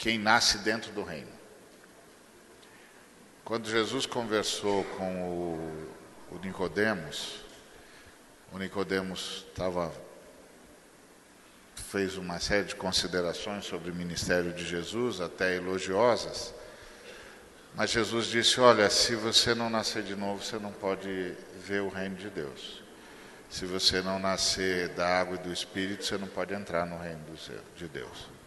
quem 0.02 0.18
nasce 0.18 0.58
dentro 0.58 0.92
do 0.94 1.04
reino. 1.04 1.30
Quando 3.46 3.70
Jesus 3.70 4.08
conversou 4.08 4.84
com 4.98 5.22
o, 5.22 6.36
o 6.36 6.40
Nicodemos, 6.40 7.36
o 8.52 8.58
Nicodemos 8.58 9.46
estava 9.48 9.94
fez 11.76 12.18
uma 12.18 12.40
série 12.40 12.66
de 12.66 12.76
considerações 12.76 13.66
sobre 13.66 13.92
o 13.92 13.96
ministério 13.96 14.52
de 14.54 14.66
Jesus, 14.66 15.22
até 15.22 15.56
elogiosas. 15.56 16.52
Mas 17.76 17.92
Jesus 17.92 18.26
disse: 18.26 18.60
Olha, 18.60 18.90
se 18.90 19.14
você 19.14 19.54
não 19.54 19.70
nascer 19.70 20.02
de 20.02 20.16
novo, 20.16 20.44
você 20.44 20.58
não 20.58 20.72
pode 20.72 21.36
ver 21.64 21.82
o 21.82 21.90
reino 21.90 22.16
de 22.16 22.30
Deus. 22.32 22.82
Se 23.52 23.68
você 23.68 24.02
não 24.02 24.18
nascer 24.18 24.90
da 24.90 25.20
água 25.20 25.36
e 25.36 25.40
do 25.40 25.54
Espírito, 25.54 26.04
você 26.04 26.18
não 26.18 26.28
pode 26.28 26.56
entrar 26.56 26.88
no 26.88 26.98
reino 26.98 27.22
de 27.76 27.88
Deus. 27.88 28.41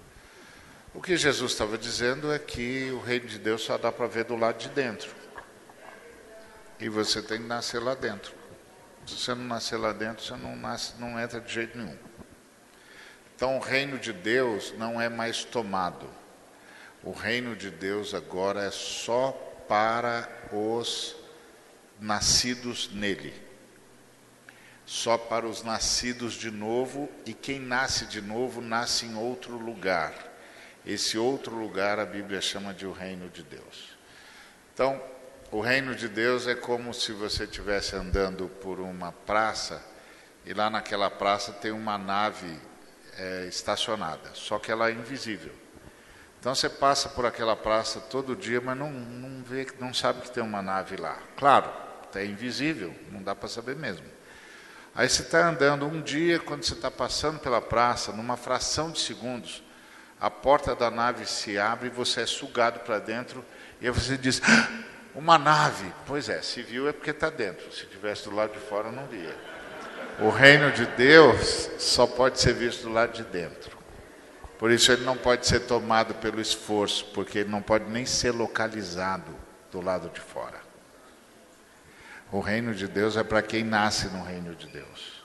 O 0.94 1.02
que 1.02 1.16
Jesus 1.16 1.50
estava 1.50 1.76
dizendo 1.76 2.33
é 2.33 2.38
que 2.38 2.88
o 2.92 3.00
reino 3.00 3.26
de 3.26 3.37
Deus 3.37 3.62
só 3.62 3.76
dá 3.76 3.90
para 3.90 4.07
ver 4.07 4.24
do 4.26 4.37
lado 4.37 4.59
de 4.59 4.68
dentro. 4.68 5.12
E 6.78 6.88
você 6.88 7.20
tem 7.20 7.38
que 7.42 7.48
nascer 7.48 7.83
lá 7.83 7.96
dentro. 7.96 8.33
Se 9.04 9.16
você 9.16 9.35
não 9.35 9.44
nascer 9.44 9.76
lá 9.76 9.92
dentro, 9.92 10.24
você 10.24 10.37
não, 10.37 10.54
nasce, 10.54 10.94
não 11.00 11.18
entra 11.18 11.40
de 11.40 11.52
jeito 11.52 11.76
nenhum. 11.76 11.98
Então 13.35 13.57
o 13.57 13.61
reino 13.61 13.98
de 13.98 14.12
Deus 14.12 14.72
não 14.78 15.00
é 15.00 15.09
mais 15.09 15.42
tomado. 15.42 16.09
O 17.02 17.11
reino 17.11 17.57
de 17.57 17.72
Deus 17.72 18.14
agora 18.14 18.62
é 18.62 18.70
só 18.70 19.33
para 19.68 20.28
os 20.52 21.16
nascidos 21.98 22.88
nele. 22.92 23.35
Só 24.87 25.18
para 25.18 25.44
os 25.44 25.64
nascidos 25.64 26.35
de 26.35 26.52
novo, 26.52 27.11
e 27.26 27.35
quem 27.35 27.59
nasce 27.59 28.07
de 28.07 28.20
novo 28.20 28.61
nasce 28.61 29.07
em 29.07 29.16
outro 29.16 29.59
lugar 29.59 30.33
esse 30.84 31.16
outro 31.16 31.54
lugar 31.54 31.98
a 31.98 32.06
Bíblia 32.06 32.40
chama 32.40 32.74
de 32.74 32.86
o 32.86 32.92
reino 32.92 33.28
de 33.28 33.42
Deus. 33.42 33.96
Então, 34.72 35.00
o 35.50 35.60
reino 35.60 35.94
de 35.94 36.08
Deus 36.08 36.46
é 36.46 36.54
como 36.54 36.92
se 36.92 37.12
você 37.12 37.44
estivesse 37.44 37.94
andando 37.94 38.48
por 38.60 38.80
uma 38.80 39.12
praça 39.12 39.82
e 40.44 40.52
lá 40.52 40.68
naquela 40.68 41.08
praça 41.08 41.52
tem 41.52 41.70
uma 41.70 41.96
nave 41.96 42.58
é, 43.16 43.46
estacionada, 43.46 44.30
só 44.34 44.58
que 44.58 44.70
ela 44.70 44.90
é 44.90 44.92
invisível. 44.92 45.52
Então 46.40 46.54
você 46.54 46.68
passa 46.68 47.08
por 47.08 47.24
aquela 47.24 47.56
praça 47.56 48.00
todo 48.00 48.36
dia, 48.36 48.60
mas 48.60 48.76
não, 48.76 48.90
não 48.90 49.42
vê, 49.42 49.66
não 49.80 49.94
sabe 49.94 50.20
que 50.20 50.30
tem 50.30 50.42
uma 50.42 50.60
nave 50.60 50.96
lá. 50.96 51.18
Claro, 51.36 51.72
é 52.14 52.24
invisível, 52.24 52.94
não 53.10 53.22
dá 53.22 53.34
para 53.34 53.48
saber 53.48 53.74
mesmo. 53.74 54.04
Aí 54.94 55.08
você 55.08 55.22
está 55.22 55.48
andando 55.48 55.86
um 55.86 56.02
dia, 56.02 56.38
quando 56.38 56.62
você 56.62 56.74
está 56.74 56.90
passando 56.90 57.38
pela 57.38 57.60
praça, 57.62 58.12
numa 58.12 58.36
fração 58.36 58.90
de 58.90 59.00
segundos, 59.00 59.62
a 60.24 60.30
porta 60.30 60.74
da 60.74 60.90
nave 60.90 61.26
se 61.26 61.58
abre 61.58 61.88
e 61.88 61.90
você 61.90 62.22
é 62.22 62.26
sugado 62.26 62.80
para 62.80 62.98
dentro, 62.98 63.44
e 63.78 63.87
aí 63.87 63.92
você 63.92 64.16
diz: 64.16 64.40
ah, 64.42 64.70
Uma 65.14 65.37
nave. 65.37 65.92
Pois 66.06 66.30
é, 66.30 66.40
se 66.40 66.62
viu 66.62 66.88
é 66.88 66.94
porque 66.94 67.10
está 67.10 67.28
dentro. 67.28 67.70
Se 67.70 67.84
tivesse 67.84 68.24
do 68.24 68.34
lado 68.34 68.54
de 68.54 68.58
fora, 68.58 68.90
não 68.90 69.06
via. 69.06 69.37
O 70.20 70.30
reino 70.30 70.72
de 70.72 70.87
Deus 70.87 71.68
só 71.78 72.06
pode 72.06 72.40
ser 72.40 72.54
visto 72.54 72.84
do 72.84 72.92
lado 72.94 73.12
de 73.12 73.22
dentro. 73.24 73.76
Por 74.58 74.70
isso 74.70 74.90
ele 74.90 75.04
não 75.04 75.14
pode 75.14 75.46
ser 75.46 75.60
tomado 75.60 76.14
pelo 76.14 76.40
esforço, 76.40 77.04
porque 77.12 77.40
ele 77.40 77.50
não 77.50 77.60
pode 77.60 77.84
nem 77.90 78.06
ser 78.06 78.30
localizado 78.30 79.37
do 79.70 79.82
lado 79.82 80.08
de 80.08 80.20
fora. 80.20 80.58
O 82.32 82.40
reino 82.40 82.74
de 82.74 82.88
Deus 82.88 83.18
é 83.18 83.22
para 83.22 83.42
quem 83.42 83.62
nasce 83.62 84.06
no 84.06 84.24
reino 84.24 84.54
de 84.54 84.68
Deus. 84.68 85.22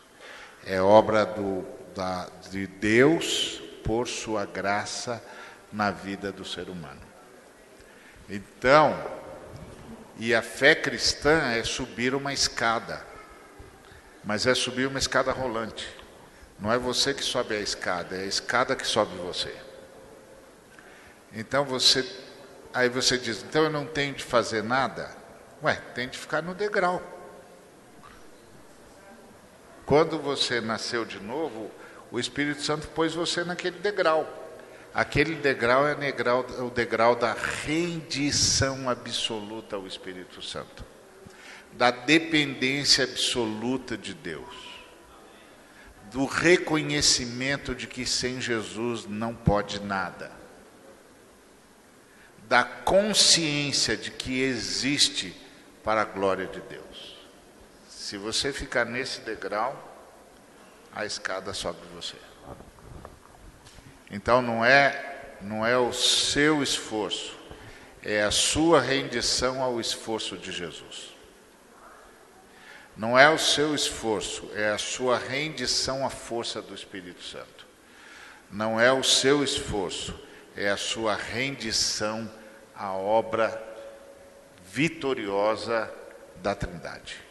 É 0.65 0.81
obra 0.81 1.25
do, 1.25 1.65
da, 1.95 2.27
de 2.51 2.67
Deus 2.67 3.62
por 3.89 4.08
sua 4.08 4.45
graça 4.45 5.19
na 5.73 5.89
vida 5.89 6.32
do 6.32 6.45
ser 6.45 6.69
humano. 6.69 7.02
Então, 8.30 8.95
e 10.15 10.36
a 10.36 10.43
fé 10.43 10.75
cristã 10.75 11.54
é 11.54 11.63
subir 11.63 12.13
uma 12.13 12.32
escada, 12.32 13.04
mas 14.23 14.45
é 14.45 14.54
subir 14.54 14.88
uma 14.88 14.99
escada 14.99 15.32
rolante. 15.32 15.89
Não 16.60 16.71
é 16.71 16.78
você 16.78 17.15
que 17.15 17.23
sobe 17.23 17.56
a 17.56 17.60
escada, 17.60 18.15
é 18.15 18.19
a 18.19 18.28
escada 18.28 18.75
que 18.75 18.86
sobe 18.86 19.17
você. 19.17 19.58
Então 21.34 21.65
você, 21.65 22.08
aí 22.71 22.89
você 22.89 23.17
diz, 23.17 23.41
então 23.41 23.63
eu 23.63 23.71
não 23.71 23.88
tenho 23.88 24.13
de 24.13 24.23
fazer 24.23 24.63
nada? 24.63 25.10
Ué, 25.63 25.73
tem 25.95 26.08
de 26.08 26.15
ficar 26.19 26.43
no 26.43 26.54
degrau. 26.54 27.02
Quando 29.84 30.19
você 30.19 30.62
nasceu 30.62 31.06
de 31.06 31.19
novo, 31.19 31.71
o 32.11 32.19
Espírito 32.19 32.61
Santo 32.61 32.87
pôs 32.89 33.13
você 33.13 33.43
naquele 33.43 33.79
degrau. 33.79 34.27
Aquele 34.93 35.35
degrau 35.35 35.87
é 35.87 35.95
o 36.63 36.69
degrau 36.69 37.15
da 37.15 37.33
rendição 37.33 38.89
absoluta 38.89 39.75
ao 39.75 39.85
Espírito 39.85 40.41
Santo, 40.41 40.83
da 41.73 41.91
dependência 41.91 43.03
absoluta 43.03 43.95
de 43.95 44.15
Deus, 44.15 44.55
do 46.05 46.25
reconhecimento 46.25 47.75
de 47.75 47.85
que 47.85 48.03
sem 48.05 48.41
Jesus 48.41 49.05
não 49.05 49.35
pode 49.35 49.79
nada, 49.79 50.31
da 52.47 52.63
consciência 52.63 53.95
de 53.95 54.09
que 54.09 54.41
existe 54.41 55.35
para 55.83 56.01
a 56.01 56.05
glória 56.05 56.47
de 56.47 56.61
Deus. 56.61 57.15
Se 57.87 58.17
você 58.17 58.51
ficar 58.51 58.85
nesse 58.85 59.21
degrau, 59.21 59.88
a 60.99 61.05
escada 61.05 61.53
sobe 61.53 61.79
você. 61.95 62.17
Então 64.12 64.41
não 64.41 64.65
é 64.65 65.38
não 65.39 65.65
é 65.65 65.77
o 65.77 65.93
seu 65.93 66.62
esforço, 66.62 67.38
é 68.03 68.23
a 68.23 68.31
sua 68.31 68.81
rendição 68.81 69.63
ao 69.63 69.79
esforço 69.79 70.38
de 70.38 70.51
Jesus. 70.51 71.15
Não 72.97 73.17
é 73.17 73.29
o 73.29 73.38
seu 73.38 73.73
esforço, 73.73 74.51
é 74.53 74.71
a 74.71 74.77
sua 74.77 75.17
rendição 75.17 76.05
à 76.05 76.09
força 76.09 76.62
do 76.62 76.75
Espírito 76.75 77.23
Santo. 77.23 77.65
Não 78.51 78.77
é 78.77 78.91
o 78.91 79.01
seu 79.01 79.41
esforço, 79.41 80.19
é 80.53 80.67
a 80.67 80.75
sua 80.75 81.15
rendição 81.15 82.29
à 82.75 82.91
obra 82.91 83.63
vitoriosa 84.65 85.89
da 86.41 86.53
Trindade. 86.53 87.21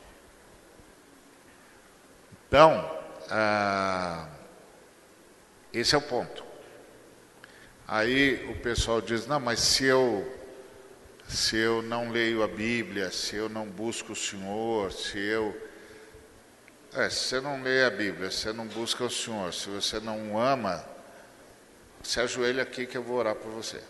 Então, 2.46 2.97
ah, 3.30 4.28
esse 5.72 5.94
é 5.94 5.98
o 5.98 6.02
ponto. 6.02 6.44
Aí 7.86 8.46
o 8.50 8.56
pessoal 8.60 9.00
diz: 9.00 9.26
não, 9.26 9.40
mas 9.40 9.60
se 9.60 9.84
eu 9.84 10.38
se 11.28 11.56
eu 11.58 11.82
não 11.82 12.10
leio 12.10 12.42
a 12.42 12.48
Bíblia, 12.48 13.10
se 13.10 13.36
eu 13.36 13.50
não 13.50 13.66
busco 13.66 14.12
o 14.12 14.16
Senhor, 14.16 14.90
se 14.90 15.18
eu. 15.18 15.54
É, 16.94 17.10
se 17.10 17.16
você 17.16 17.40
não 17.40 17.62
lê 17.62 17.84
a 17.84 17.90
Bíblia, 17.90 18.30
se 18.30 18.38
você 18.38 18.52
não 18.54 18.66
busca 18.66 19.04
o 19.04 19.10
Senhor, 19.10 19.52
se 19.52 19.68
você 19.68 20.00
não 20.00 20.40
ama, 20.40 20.82
se 22.02 22.18
ajoelha 22.18 22.62
aqui 22.62 22.86
que 22.86 22.96
eu 22.96 23.02
vou 23.02 23.18
orar 23.18 23.34
por 23.34 23.52
você. 23.52 23.82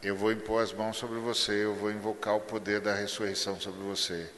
Eu 0.00 0.14
vou 0.14 0.30
impor 0.30 0.62
as 0.62 0.72
mãos 0.72 0.96
sobre 0.96 1.18
você, 1.18 1.64
eu 1.64 1.74
vou 1.74 1.90
invocar 1.90 2.36
o 2.36 2.40
poder 2.40 2.80
da 2.80 2.94
ressurreição 2.94 3.60
sobre 3.60 3.80
você. 3.80 4.30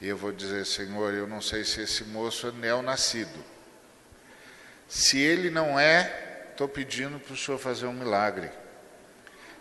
E 0.00 0.08
eu 0.08 0.16
vou 0.16 0.30
dizer, 0.30 0.64
Senhor, 0.64 1.12
eu 1.12 1.26
não 1.26 1.40
sei 1.40 1.64
se 1.64 1.80
esse 1.80 2.04
moço 2.04 2.46
é 2.46 2.52
neonascido. 2.52 3.44
Se 4.88 5.18
ele 5.18 5.50
não 5.50 5.78
é, 5.78 6.46
estou 6.50 6.68
pedindo 6.68 7.18
para 7.18 7.34
o 7.34 7.36
Senhor 7.36 7.58
fazer 7.58 7.86
um 7.86 7.92
milagre. 7.92 8.50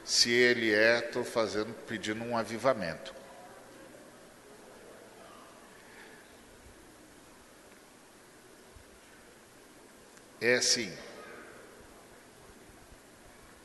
Se 0.06 0.32
ele 0.32 0.74
é, 0.74 1.00
estou 1.00 1.24
fazendo, 1.24 1.74
pedindo 1.86 2.24
um 2.24 2.38
avivamento. 2.38 3.14
É 10.40 10.56
assim. 10.56 10.96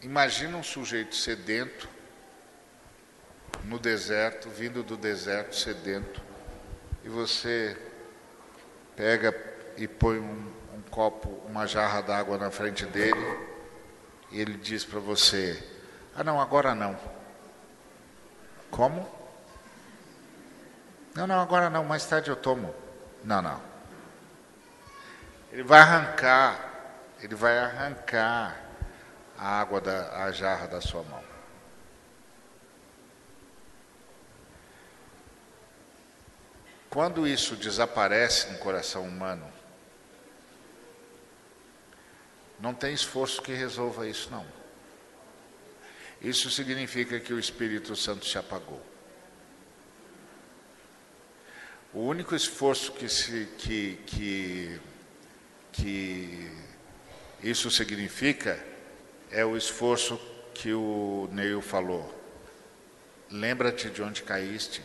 Imagina 0.03 0.57
um 0.57 0.63
sujeito 0.63 1.15
sedento 1.15 1.89
no 3.65 3.79
deserto, 3.79 4.49
vindo 4.49 4.83
do 4.83 4.97
deserto 4.97 5.55
sedento, 5.55 6.21
e 7.05 7.09
você 7.09 7.77
pega 8.97 9.35
e 9.77 9.88
põe 9.88 10.19
um, 10.19 10.53
um 10.75 10.83
copo, 10.91 11.29
uma 11.47 11.67
jarra 11.67 12.01
d'água 12.01 12.38
na 12.38 12.51
frente 12.51 12.87
dele, 12.87 13.38
e 14.31 14.41
ele 14.41 14.55
diz 14.55 14.85
para 14.85 15.01
você: 15.01 15.62
ah, 16.15 16.23
não, 16.23 16.41
agora 16.41 16.75
não. 16.75 16.99
Como? 18.71 19.09
Não, 21.15 21.27
não, 21.27 21.41
agora 21.41 21.69
não, 21.69 21.85
mais 21.85 22.05
tarde 22.07 22.31
eu 22.31 22.37
tomo. 22.37 22.75
Não, 23.25 23.43
não. 23.43 23.61
Ele 25.51 25.62
vai 25.62 25.81
arrancar, 25.81 26.59
ele 27.21 27.35
vai 27.35 27.59
arrancar 27.59 28.57
a 29.38 29.61
água 29.61 29.81
da 29.81 30.25
a 30.25 30.33
jarra 30.33 30.67
da 30.67 30.81
sua 30.81 31.03
mão. 31.03 31.32
Quando 36.92 37.26
isso 37.26 37.57
desaparece 37.57 38.52
no 38.52 38.59
coração 38.59 39.09
humano, 39.09 39.50
não 42.61 42.74
tem 42.74 42.92
esforço 42.92 43.40
que 43.40 43.55
resolva 43.55 44.07
isso, 44.07 44.31
não. 44.31 44.44
Isso 46.20 46.50
significa 46.50 47.18
que 47.18 47.33
o 47.33 47.38
Espírito 47.38 47.96
Santo 47.96 48.26
se 48.26 48.37
apagou. 48.37 48.85
O 51.94 52.00
único 52.00 52.37
esforço 52.37 52.92
que, 52.92 53.09
se, 53.09 53.48
que, 53.57 53.98
que, 54.07 54.81
que 55.72 56.52
isso 57.42 57.70
significa 57.70 58.62
é 59.31 59.42
o 59.46 59.57
esforço 59.57 60.20
que 60.52 60.74
o 60.74 61.26
Neil 61.33 61.62
falou. 61.62 62.22
Lembra-te 63.31 63.88
de 63.88 64.02
onde 64.02 64.22
caíste. 64.22 64.83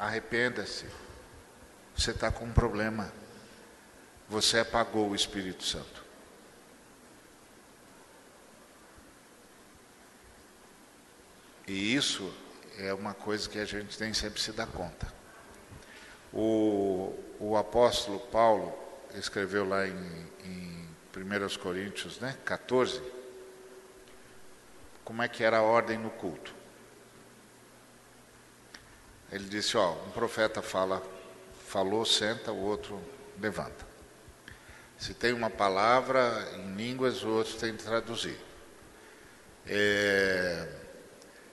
Arrependa-se. 0.00 0.86
Você 1.94 2.12
está 2.12 2.32
com 2.32 2.46
um 2.46 2.52
problema. 2.52 3.12
Você 4.30 4.58
apagou 4.58 5.10
o 5.10 5.14
Espírito 5.14 5.62
Santo. 5.62 6.02
E 11.68 11.94
isso 11.94 12.34
é 12.78 12.94
uma 12.94 13.12
coisa 13.12 13.46
que 13.46 13.58
a 13.58 13.66
gente 13.66 13.98
tem 13.98 14.14
sempre 14.14 14.40
se 14.40 14.52
dar 14.52 14.66
conta. 14.66 15.06
O, 16.32 17.14
o 17.38 17.54
apóstolo 17.58 18.18
Paulo 18.18 18.72
escreveu 19.14 19.68
lá 19.68 19.86
em, 19.86 20.26
em 20.44 20.88
1 21.14 21.58
Coríntios 21.60 22.18
né, 22.20 22.38
14 22.44 23.02
como 25.04 25.22
é 25.22 25.28
que 25.28 25.42
era 25.42 25.58
a 25.58 25.62
ordem 25.62 25.98
no 25.98 26.08
culto. 26.08 26.59
Ele 29.32 29.44
disse, 29.44 29.76
ó, 29.76 29.92
um 29.92 30.10
profeta 30.10 30.60
fala, 30.60 31.02
falou, 31.66 32.04
senta, 32.04 32.50
o 32.50 32.62
outro 32.62 33.00
levanta. 33.40 33.88
Se 34.98 35.14
tem 35.14 35.32
uma 35.32 35.48
palavra 35.48 36.46
em 36.56 36.74
línguas, 36.74 37.22
o 37.22 37.28
outro 37.28 37.56
tem 37.56 37.76
que 37.76 37.82
traduzir. 37.82 38.38
É, 39.66 40.68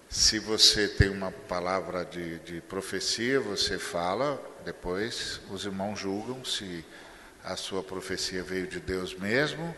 se 0.09 0.39
você 0.39 0.87
tem 0.87 1.09
uma 1.09 1.31
palavra 1.31 2.03
de, 2.03 2.39
de 2.39 2.61
profecia, 2.61 3.39
você 3.39 3.77
fala, 3.77 4.41
depois 4.65 5.39
os 5.51 5.65
irmãos 5.65 5.99
julgam 5.99 6.43
se 6.43 6.83
a 7.43 7.55
sua 7.55 7.83
profecia 7.83 8.43
veio 8.43 8.67
de 8.67 8.79
Deus 8.79 9.13
mesmo. 9.13 9.75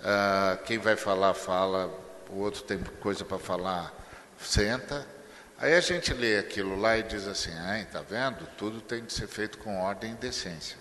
Ah, 0.00 0.58
quem 0.64 0.78
vai 0.78 0.96
falar, 0.96 1.34
fala, 1.34 1.86
o 2.28 2.38
outro 2.38 2.62
tem 2.62 2.78
coisa 3.00 3.24
para 3.24 3.38
falar, 3.38 3.94
senta. 4.38 5.06
Aí 5.62 5.74
a 5.74 5.80
gente 5.80 6.12
lê 6.12 6.38
aquilo 6.38 6.74
lá 6.74 6.98
e 6.98 7.04
diz 7.04 7.24
assim: 7.28 7.52
ah, 7.52 7.86
tá 7.88 8.02
vendo? 8.02 8.44
Tudo 8.58 8.80
tem 8.80 9.04
de 9.04 9.12
ser 9.12 9.28
feito 9.28 9.58
com 9.58 9.80
ordem 9.80 10.10
e 10.10 10.16
decência. 10.16 10.76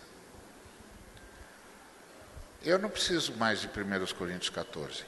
Eu 2.66 2.80
não 2.80 2.90
preciso 2.90 3.36
mais 3.36 3.62
de 3.62 3.68
1 3.68 4.16
Coríntios 4.18 4.50
14. 4.50 5.06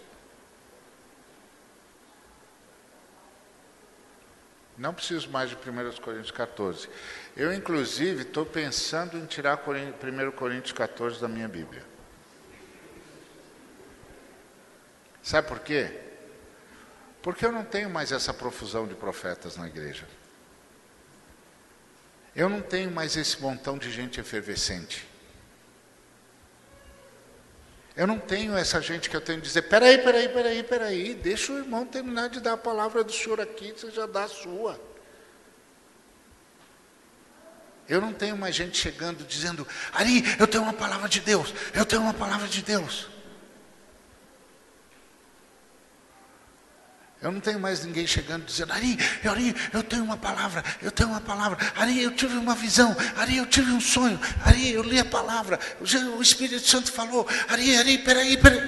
Não 4.78 4.94
preciso 4.94 5.28
mais 5.32 5.50
de 5.50 5.56
1 5.56 6.02
Coríntios 6.02 6.32
14. 6.32 6.88
Eu, 7.36 7.52
inclusive, 7.52 8.22
estou 8.22 8.46
pensando 8.46 9.18
em 9.18 9.26
tirar 9.26 9.58
1 9.58 10.32
Coríntios 10.34 10.74
14 10.74 11.20
da 11.20 11.28
minha 11.28 11.48
Bíblia. 11.48 11.84
Sabe 15.24 15.48
por 15.48 15.62
quê? 15.62 16.13
Porque 17.24 17.46
eu 17.46 17.54
não 17.54 17.64
tenho 17.64 17.90
mais 17.90 18.12
essa 18.12 18.34
profusão 18.34 18.86
de 18.86 18.94
profetas 18.96 19.56
na 19.56 19.66
igreja. 19.66 20.06
Eu 22.36 22.50
não 22.50 22.62
tenho 22.62 22.92
mais 22.92 23.16
esse 23.16 23.42
montão 23.42 23.78
de 23.78 23.90
gente 23.90 24.20
efervescente. 24.20 25.08
Eu 27.96 28.06
não 28.06 28.20
tenho 28.20 28.58
essa 28.58 28.82
gente 28.82 29.10
que 29.10 29.16
eu 29.16 29.22
tenho 29.22 29.40
que 29.40 29.48
dizer, 29.48 29.62
peraí, 29.64 30.00
peraí, 30.00 30.28
peraí, 30.28 30.64
peraí, 30.64 31.14
deixa 31.14 31.54
o 31.54 31.60
irmão 31.60 31.86
terminar 31.86 32.28
de 32.28 32.42
dar 32.42 32.54
a 32.54 32.58
palavra 32.58 33.04
do 33.04 33.12
Senhor 33.12 33.40
aqui, 33.40 33.72
você 33.72 33.90
já 33.90 34.06
dá 34.06 34.26
a 34.26 34.28
sua. 34.28 34.82
Eu 37.88 38.02
não 38.02 38.12
tenho 38.12 38.36
mais 38.36 38.54
gente 38.54 38.78
chegando 38.78 39.24
dizendo, 39.24 39.66
Ari, 39.94 40.24
eu 40.40 40.48
tenho 40.48 40.64
uma 40.64 40.74
palavra 40.74 41.08
de 41.08 41.22
Deus, 41.22 41.54
eu 41.74 41.86
tenho 41.86 42.02
uma 42.02 42.14
palavra 42.14 42.48
de 42.50 42.62
Deus. 42.62 43.13
Eu 47.24 47.32
não 47.32 47.40
tenho 47.40 47.58
mais 47.58 47.86
ninguém 47.86 48.06
chegando 48.06 48.44
dizendo, 48.44 48.74
Ari, 48.74 48.98
Ari, 49.24 49.56
eu 49.72 49.82
tenho 49.82 50.04
uma 50.04 50.18
palavra, 50.18 50.62
eu 50.82 50.92
tenho 50.92 51.08
uma 51.08 51.22
palavra, 51.22 51.58
Ari, 51.74 52.04
eu 52.04 52.14
tive 52.14 52.36
uma 52.36 52.54
visão, 52.54 52.94
Ari, 53.16 53.38
eu 53.38 53.46
tive 53.46 53.72
um 53.72 53.80
sonho, 53.80 54.20
Ari, 54.46 54.74
eu 54.74 54.84
li 54.84 55.00
a 55.00 55.06
palavra, 55.06 55.58
o 55.80 56.22
Espírito 56.22 56.68
Santo 56.68 56.92
falou, 56.92 57.26
Ari, 57.48 57.78
Ari, 57.78 58.00
peraí, 58.00 58.36
peraí. 58.36 58.60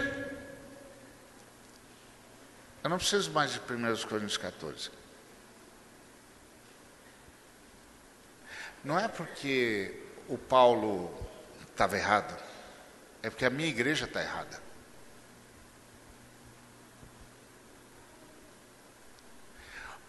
Eu 2.81 2.89
não 2.89 2.97
preciso 2.97 3.29
mais 3.31 3.51
de 3.51 3.59
1 3.59 4.07
Coríntios 4.07 4.37
14. 4.37 4.89
Não 8.85 8.97
é 8.97 9.09
porque 9.09 10.01
o 10.29 10.37
Paulo 10.37 11.13
estava 11.69 11.97
errado, 11.97 12.41
é 13.21 13.29
porque 13.29 13.43
a 13.43 13.49
minha 13.49 13.67
igreja 13.67 14.05
está 14.05 14.21
errada. 14.21 14.64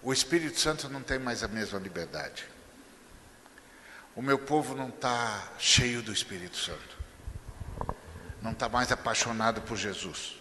O 0.06 0.12
Espírito 0.12 0.60
Santo 0.60 0.88
não 0.88 1.02
tem 1.02 1.18
mais 1.18 1.42
a 1.42 1.48
mesma 1.48 1.80
liberdade. 1.80 2.44
O 4.14 4.22
meu 4.22 4.38
povo 4.38 4.72
não 4.72 4.88
está 4.88 5.50
cheio 5.58 6.00
do 6.00 6.12
Espírito 6.12 6.56
Santo. 6.56 6.96
Não 8.40 8.52
está 8.52 8.68
mais 8.68 8.92
apaixonado 8.92 9.62
por 9.62 9.76
Jesus. 9.76 10.36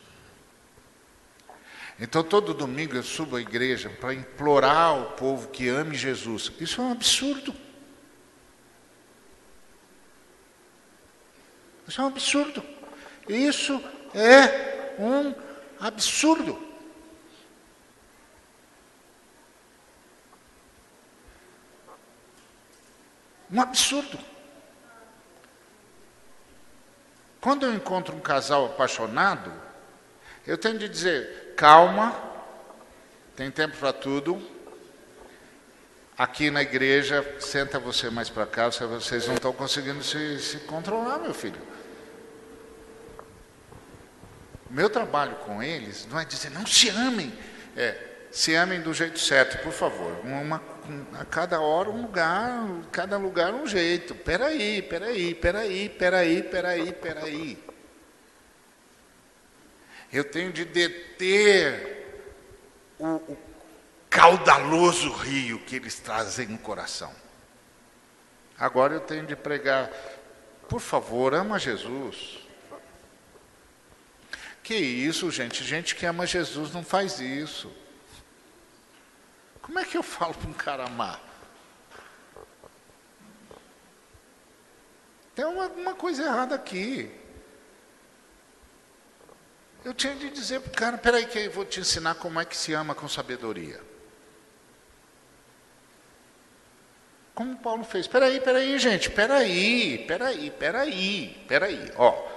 Então, 2.00 2.24
todo 2.24 2.54
domingo 2.54 2.96
eu 2.96 3.02
subo 3.02 3.38
à 3.38 3.42
igreja 3.42 3.90
para 3.90 4.14
implorar 4.14 4.90
ao 4.90 5.14
povo 5.14 5.50
que 5.50 5.68
ame 5.68 5.96
Jesus. 5.96 6.52
Isso 6.60 6.80
é 6.80 6.84
um 6.84 6.92
absurdo. 6.92 7.52
Isso 11.88 12.00
é 12.00 12.04
um 12.04 12.08
absurdo. 12.08 12.64
Isso 13.28 13.84
é 14.14 14.96
um 15.00 15.34
absurdo. 15.80 16.65
Um 23.56 23.62
absurdo. 23.62 24.20
Quando 27.40 27.66
eu 27.66 27.74
encontro 27.74 28.14
um 28.14 28.20
casal 28.20 28.66
apaixonado, 28.66 29.50
eu 30.46 30.58
tenho 30.58 30.78
de 30.78 30.90
dizer: 30.90 31.54
calma, 31.56 32.14
tem 33.34 33.50
tempo 33.50 33.78
para 33.78 33.94
tudo. 33.94 34.46
Aqui 36.18 36.52
na 36.52 36.62
igreja, 36.62 37.26
senta 37.40 37.80
você 37.80 38.10
mais 38.10 38.30
para 38.30 38.46
cá, 38.46 38.68
vocês 38.70 39.26
não 39.26 39.36
estão 39.36 39.54
conseguindo 39.54 40.04
se, 40.04 40.38
se 40.40 40.60
controlar, 40.60 41.20
meu 41.20 41.34
filho. 41.34 41.62
Meu 44.70 44.90
trabalho 44.90 45.36
com 45.38 45.64
eles 45.64 46.06
não 46.12 46.20
é 46.20 46.26
dizer 46.26 46.50
não 46.50 46.66
se 46.66 46.90
amem, 46.90 47.32
é 47.78 48.16
se 48.32 48.54
amem 48.54 48.82
do 48.82 48.94
jeito 48.94 49.18
certo, 49.18 49.64
por 49.64 49.72
favor. 49.72 50.20
Uma, 50.26 50.62
a 51.20 51.26
cada 51.26 51.60
hora 51.60 51.90
um 51.90 52.02
lugar, 52.02 52.82
cada 52.92 53.18
lugar 53.18 53.54
um 53.54 53.68
jeito. 53.68 54.16
Peraí, 54.16 54.82
peraí, 54.82 55.34
peraí, 55.36 55.90
peraí, 55.90 56.44
peraí, 56.44 56.94
peraí. 56.94 57.64
Eu 60.12 60.24
tenho 60.24 60.52
de 60.52 60.66
deter 60.66 62.24
o, 63.00 63.16
o 63.16 63.38
caudaloso 64.10 65.12
rio 65.12 65.60
que 65.60 65.76
eles 65.76 66.00
trazem 66.00 66.48
no 66.48 66.58
coração. 66.58 67.14
Agora 68.58 68.94
eu 68.94 69.02
tenho 69.02 69.26
de 69.26 69.36
pregar, 69.36 69.92
por 70.70 70.80
favor, 70.80 71.34
ama 71.34 71.60
Jesus. 71.60 72.40
Que 74.64 74.76
isso, 74.76 75.30
gente? 75.30 75.64
Gente 75.64 75.96
que 75.96 76.06
ama 76.06 76.26
Jesus 76.26 76.72
não 76.72 76.84
faz 76.84 77.20
isso. 77.20 77.72
Como 79.66 79.80
é 79.80 79.84
que 79.84 79.98
eu 79.98 80.04
falo 80.04 80.36
para 80.36 80.48
um 80.48 80.54
cara 80.54 80.86
amar? 80.86 81.20
Tem 85.34 85.44
alguma 85.44 85.96
coisa 85.96 86.22
errada 86.22 86.54
aqui. 86.54 87.12
Eu 89.84 89.92
tinha 89.92 90.14
de 90.14 90.30
dizer 90.30 90.60
para 90.62 90.70
o 90.70 90.76
cara, 90.76 90.98
peraí 91.00 91.26
que 91.26 91.40
eu 91.40 91.52
vou 91.52 91.66
te 91.66 91.80
ensinar 91.80 92.14
como 92.14 92.40
é 92.40 92.46
que 92.46 92.56
se 92.56 92.74
ama 92.74 92.94
com 92.94 93.08
sabedoria. 93.08 93.82
Como 97.34 97.58
Paulo 97.58 97.84
fez. 97.84 98.08
Peraí, 98.08 98.40
peraí, 98.40 98.78
gente, 98.78 99.10
peraí, 99.10 100.06
peraí, 100.08 100.52
peraí, 100.52 101.46
peraí. 101.48 101.92
Ó, 101.98 102.28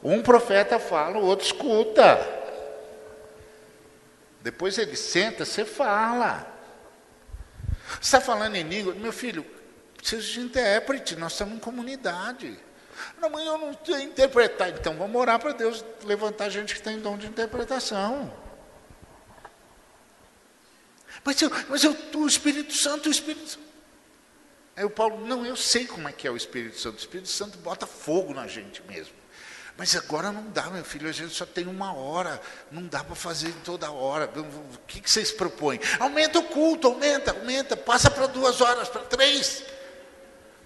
um 0.00 0.22
profeta 0.22 0.78
fala, 0.78 1.18
o 1.18 1.26
outro 1.26 1.44
escuta. 1.44 2.18
Depois 4.40 4.78
ele 4.78 4.94
senta, 4.94 5.44
você 5.44 5.64
fala. 5.64 6.57
Você 7.94 8.16
está 8.16 8.20
falando 8.20 8.54
em 8.56 8.62
língua? 8.62 8.94
Meu 8.94 9.12
filho, 9.12 9.44
precisa 9.96 10.22
de 10.22 10.40
intérprete, 10.40 11.16
nós 11.16 11.32
estamos 11.32 11.56
em 11.56 11.58
comunidade. 11.58 12.58
Não, 13.18 13.30
mãe, 13.30 13.46
eu 13.46 13.58
não 13.58 13.76
sei 13.84 14.02
interpretar. 14.02 14.70
Então 14.70 14.96
vamos 14.96 15.20
orar 15.20 15.38
para 15.38 15.52
Deus 15.52 15.84
levantar 16.04 16.48
gente 16.48 16.74
que 16.74 16.82
tem 16.82 16.98
dom 16.98 17.16
de 17.16 17.26
interpretação. 17.26 18.32
Mas, 21.24 21.40
eu, 21.42 21.50
mas 21.68 21.84
eu, 21.84 21.96
o 22.14 22.26
Espírito 22.26 22.74
Santo, 22.74 23.08
o 23.08 23.12
Espírito 23.12 23.48
Santo. 23.48 23.68
Aí 24.76 24.84
o 24.84 24.90
Paulo, 24.90 25.26
não, 25.26 25.44
eu 25.44 25.56
sei 25.56 25.86
como 25.86 26.08
é 26.08 26.12
que 26.12 26.26
é 26.26 26.30
o 26.30 26.36
Espírito 26.36 26.78
Santo. 26.78 26.96
O 26.96 27.00
Espírito 27.00 27.28
Santo 27.28 27.58
bota 27.58 27.86
fogo 27.86 28.32
na 28.32 28.46
gente 28.46 28.82
mesmo. 28.82 29.14
Mas 29.78 29.94
agora 29.94 30.32
não 30.32 30.50
dá, 30.50 30.64
meu 30.70 30.84
filho, 30.84 31.08
a 31.08 31.12
gente 31.12 31.32
só 31.32 31.46
tem 31.46 31.64
uma 31.68 31.94
hora, 31.94 32.42
não 32.68 32.84
dá 32.88 33.04
para 33.04 33.14
fazer 33.14 33.54
toda 33.64 33.88
hora. 33.92 34.28
O 34.28 34.78
que, 34.88 35.08
vocês 35.08 35.30
propõem? 35.30 35.78
Aumenta 36.00 36.40
o 36.40 36.42
culto, 36.42 36.88
aumenta, 36.88 37.30
aumenta, 37.30 37.76
passa 37.76 38.10
para 38.10 38.26
duas 38.26 38.60
horas, 38.60 38.88
para 38.88 39.02
três. 39.02 39.62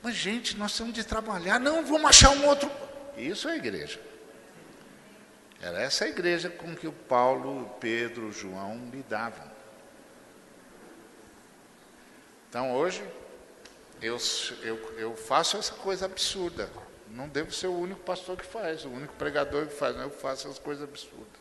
Mas, 0.02 0.14
gente, 0.14 0.56
nós 0.56 0.74
temos 0.74 0.94
de 0.94 1.04
trabalhar. 1.04 1.60
Não, 1.60 1.84
vamos 1.84 2.08
achar 2.08 2.30
um 2.30 2.46
outro. 2.46 2.70
Isso 3.14 3.50
é 3.50 3.56
igreja. 3.56 4.00
Era 5.60 5.82
essa 5.82 6.06
a 6.06 6.08
igreja 6.08 6.48
com 6.48 6.74
que 6.74 6.86
o 6.86 6.92
Paulo, 6.92 7.68
Pedro, 7.78 8.32
João 8.32 8.88
lidavam. 8.90 9.44
Então, 12.48 12.72
hoje, 12.72 13.06
eu, 14.00 14.16
eu, 14.62 14.98
eu 14.98 15.14
faço 15.14 15.58
essa 15.58 15.74
coisa 15.74 16.06
absurda. 16.06 16.70
Não 17.12 17.28
devo 17.28 17.52
ser 17.52 17.66
o 17.66 17.78
único 17.78 18.00
pastor 18.00 18.36
que 18.38 18.46
faz, 18.46 18.84
o 18.84 18.88
único 18.88 19.12
pregador 19.14 19.66
que 19.66 19.74
faz. 19.74 19.94
Não, 19.94 20.04
eu 20.04 20.10
faço 20.10 20.48
essas 20.48 20.58
coisas 20.58 20.82
absurdas. 20.82 21.40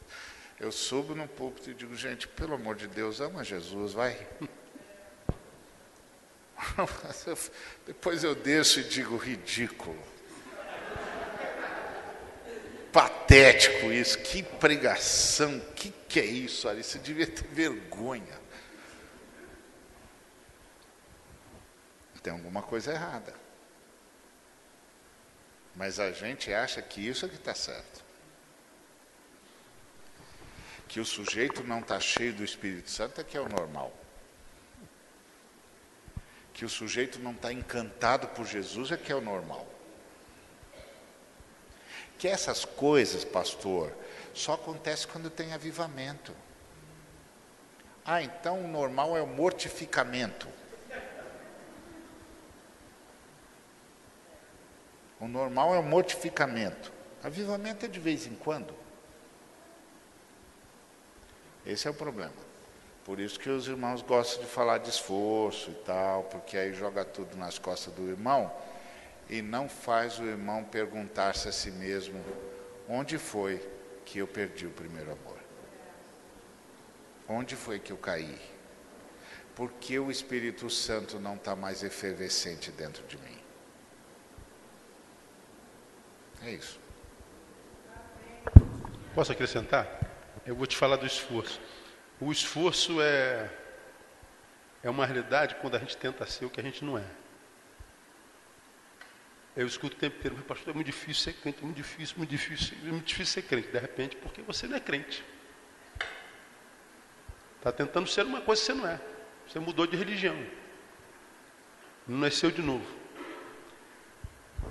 Eu 0.60 0.72
subo 0.72 1.16
no 1.16 1.28
púlpito 1.28 1.72
e 1.72 1.74
digo, 1.74 1.96
gente, 1.96 2.28
pelo 2.28 2.54
amor 2.54 2.76
de 2.76 2.88
Deus, 2.88 3.22
ama 3.22 3.44
Jesus, 3.44 3.94
vai. 3.94 4.28
Depois 7.88 8.24
eu 8.24 8.36
desço 8.36 8.82
e 8.82 8.84
digo 8.84 9.16
ridículo. 9.16 9.98
Patético 12.92 13.92
isso, 13.92 14.20
que 14.20 14.44
pregação, 14.44 15.60
que 15.74 15.92
que 16.10 16.20
é 16.20 16.26
isso, 16.26 16.68
Ari? 16.68 16.84
Você 16.84 17.00
devia 17.00 17.26
ter 17.26 17.48
vergonha. 17.48 18.42
Tem 22.22 22.34
alguma 22.34 22.62
coisa 22.62 22.92
errada. 22.92 23.41
Mas 25.76 26.00
a 26.00 26.12
gente 26.12 26.54
acha 26.54 26.82
que 26.82 27.08
isso 27.08 27.26
é 27.26 27.30
que 27.30 27.36
está 27.36 27.54
certo. 27.54 28.04
Que 30.88 31.00
o 31.00 31.06
sujeito 31.06 31.64
não 31.64 31.80
está 31.80 32.00
cheio 32.00 32.34
do 32.34 32.44
Espírito 32.44 32.90
Santo 32.90 33.22
é 33.22 33.24
que 33.24 33.38
é 33.38 33.42
o 33.42 33.48
normal 33.48 33.94
que 36.62 36.66
o 36.66 36.70
sujeito 36.70 37.18
não 37.18 37.32
está 37.32 37.52
encantado 37.52 38.28
por 38.28 38.46
Jesus 38.46 38.92
é 38.92 38.98
que 38.98 39.12
é 39.12 39.16
o 39.16 39.22
normal. 39.22 39.68
Que 42.20 42.28
essas 42.28 42.66
coisas, 42.66 43.26
pastor, 43.26 43.92
só 44.32 44.54
acontece 44.54 45.08
quando 45.08 45.30
tem 45.30 45.54
avivamento. 45.54 46.36
Ah, 48.06 48.22
então 48.22 48.64
o 48.64 48.68
normal 48.68 49.18
é 49.18 49.24
o 49.24 49.28
mortificamento. 49.28 50.48
O 55.22 55.28
normal 55.28 55.76
é 55.76 55.78
o 55.78 55.84
mortificamento. 55.84 56.92
Avivamento 57.24 57.86
é 57.86 57.88
de 57.88 58.00
vez 58.00 58.26
em 58.26 58.34
quando. 58.34 58.74
Esse 61.64 61.88
é 61.88 61.92
o 61.92 61.94
problema. 61.94 62.34
Por 63.06 63.20
isso 63.20 63.40
que 63.40 63.50
os 63.50 63.68
irmãos 63.68 64.02
gostam 64.02 64.44
de 64.44 64.50
falar 64.50 64.80
de 64.80 64.90
esforço 64.90 65.70
e 65.70 65.76
tal, 65.86 66.24
porque 66.24 66.58
aí 66.58 66.74
joga 66.74 67.06
tudo 67.06 67.38
nas 67.38 67.60
costas 67.60 67.94
do 67.94 68.10
irmão 68.10 68.52
e 69.30 69.42
não 69.42 69.70
faz 69.70 70.20
o 70.20 70.24
irmão 70.24 70.64
perguntar-se 70.64 71.48
a 71.48 71.52
si 71.52 71.70
mesmo: 71.70 72.24
onde 72.90 73.20
foi 73.20 73.62
que 74.04 74.20
eu 74.20 74.28
perdi 74.28 74.66
o 74.66 74.72
primeiro 74.72 75.12
amor? 75.12 75.38
Onde 77.30 77.56
foi 77.56 77.80
que 77.80 77.92
eu 77.92 77.98
caí? 77.98 78.40
Por 79.56 79.72
que 79.74 80.00
o 80.00 80.10
Espírito 80.10 80.70
Santo 80.70 81.20
não 81.20 81.36
está 81.36 81.56
mais 81.56 81.84
efervescente 81.84 82.72
dentro 82.72 83.06
de 83.06 83.18
mim? 83.18 83.41
É 86.44 86.52
isso. 86.52 86.80
Posso 89.14 89.32
acrescentar? 89.32 89.88
Eu 90.46 90.56
vou 90.56 90.66
te 90.66 90.76
falar 90.76 90.96
do 90.96 91.06
esforço. 91.06 91.60
O 92.20 92.32
esforço 92.32 93.02
é, 93.02 93.50
é 94.82 94.90
uma 94.90 95.06
realidade 95.06 95.56
quando 95.56 95.76
a 95.76 95.80
gente 95.80 95.96
tenta 95.98 96.26
ser 96.26 96.46
o 96.46 96.50
que 96.50 96.60
a 96.60 96.64
gente 96.64 96.84
não 96.84 96.98
é. 96.98 97.06
Eu 99.56 99.68
escuto 99.68 99.98
o 99.98 100.00
tempo 100.00 100.18
inteiro, 100.18 100.38
pastor, 100.44 100.72
é 100.72 100.74
muito 100.74 100.88
difícil 100.88 101.24
ser 101.24 101.34
crente, 101.34 101.60
é 101.60 101.66
muito 101.66 101.76
difícil, 101.76 102.18
muito 102.18 102.30
difícil, 102.30 102.78
é 102.84 102.88
muito 102.88 103.06
difícil 103.06 103.34
ser 103.34 103.42
crente. 103.42 103.68
De 103.68 103.80
repente, 103.80 104.16
porque 104.16 104.42
você 104.42 104.66
não 104.66 104.78
é 104.78 104.80
crente. 104.80 105.24
Está 107.58 107.72
tentando 107.72 108.08
ser 108.08 108.26
uma 108.26 108.42
coisa 108.42 108.62
que 108.62 108.66
você 108.66 108.74
não 108.74 108.88
é. 108.88 109.00
Você 109.48 109.60
mudou 109.60 109.86
de 109.86 109.98
religião. 109.98 110.36
Não 112.08 112.18
nasceu 112.18 112.50
de 112.50 112.62
novo. 112.62 113.01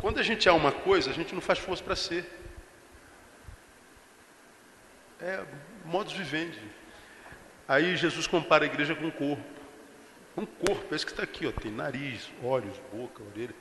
Quando 0.01 0.19
a 0.19 0.23
gente 0.23 0.49
é 0.49 0.53
uma 0.53 0.73
coisa, 0.73 1.11
a 1.11 1.13
gente 1.13 1.35
não 1.35 1.43
faz 1.43 1.59
força 1.59 1.85
para 1.85 1.95
ser. 1.95 2.25
É 5.21 5.45
modus 5.85 6.15
vivendi. 6.15 6.63
Aí 7.69 7.97
Jesus 7.97 8.27
compara 8.27 8.65
a 8.65 8.67
igreja 8.67 8.95
com 8.95 9.07
um 9.07 9.11
corpo. 9.11 9.45
Um 10.37 10.47
corpo, 10.47 10.95
esse 10.95 11.05
que 11.05 11.13
está 11.13 11.23
aqui, 11.23 11.47
ó, 11.47 11.53
tem 11.53 11.71
nariz, 11.71 12.31
olhos, 12.43 12.77
boca, 12.91 13.23
orelha. 13.23 13.55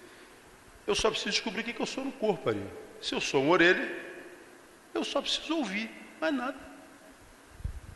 Eu 0.88 0.96
só 0.96 1.10
preciso 1.10 1.32
descobrir 1.32 1.62
o 1.62 1.64
que, 1.66 1.74
que 1.74 1.82
eu 1.82 1.86
sou 1.86 2.06
no 2.06 2.12
corpo 2.14 2.50
ali. 2.50 2.66
Se 3.02 3.14
eu 3.14 3.20
sou 3.20 3.44
uma 3.44 3.52
orelha, 3.52 3.92
eu 4.94 5.04
só 5.04 5.22
preciso 5.22 5.58
ouvir, 5.58 5.92
mais 6.22 6.34
nada. 6.34 6.58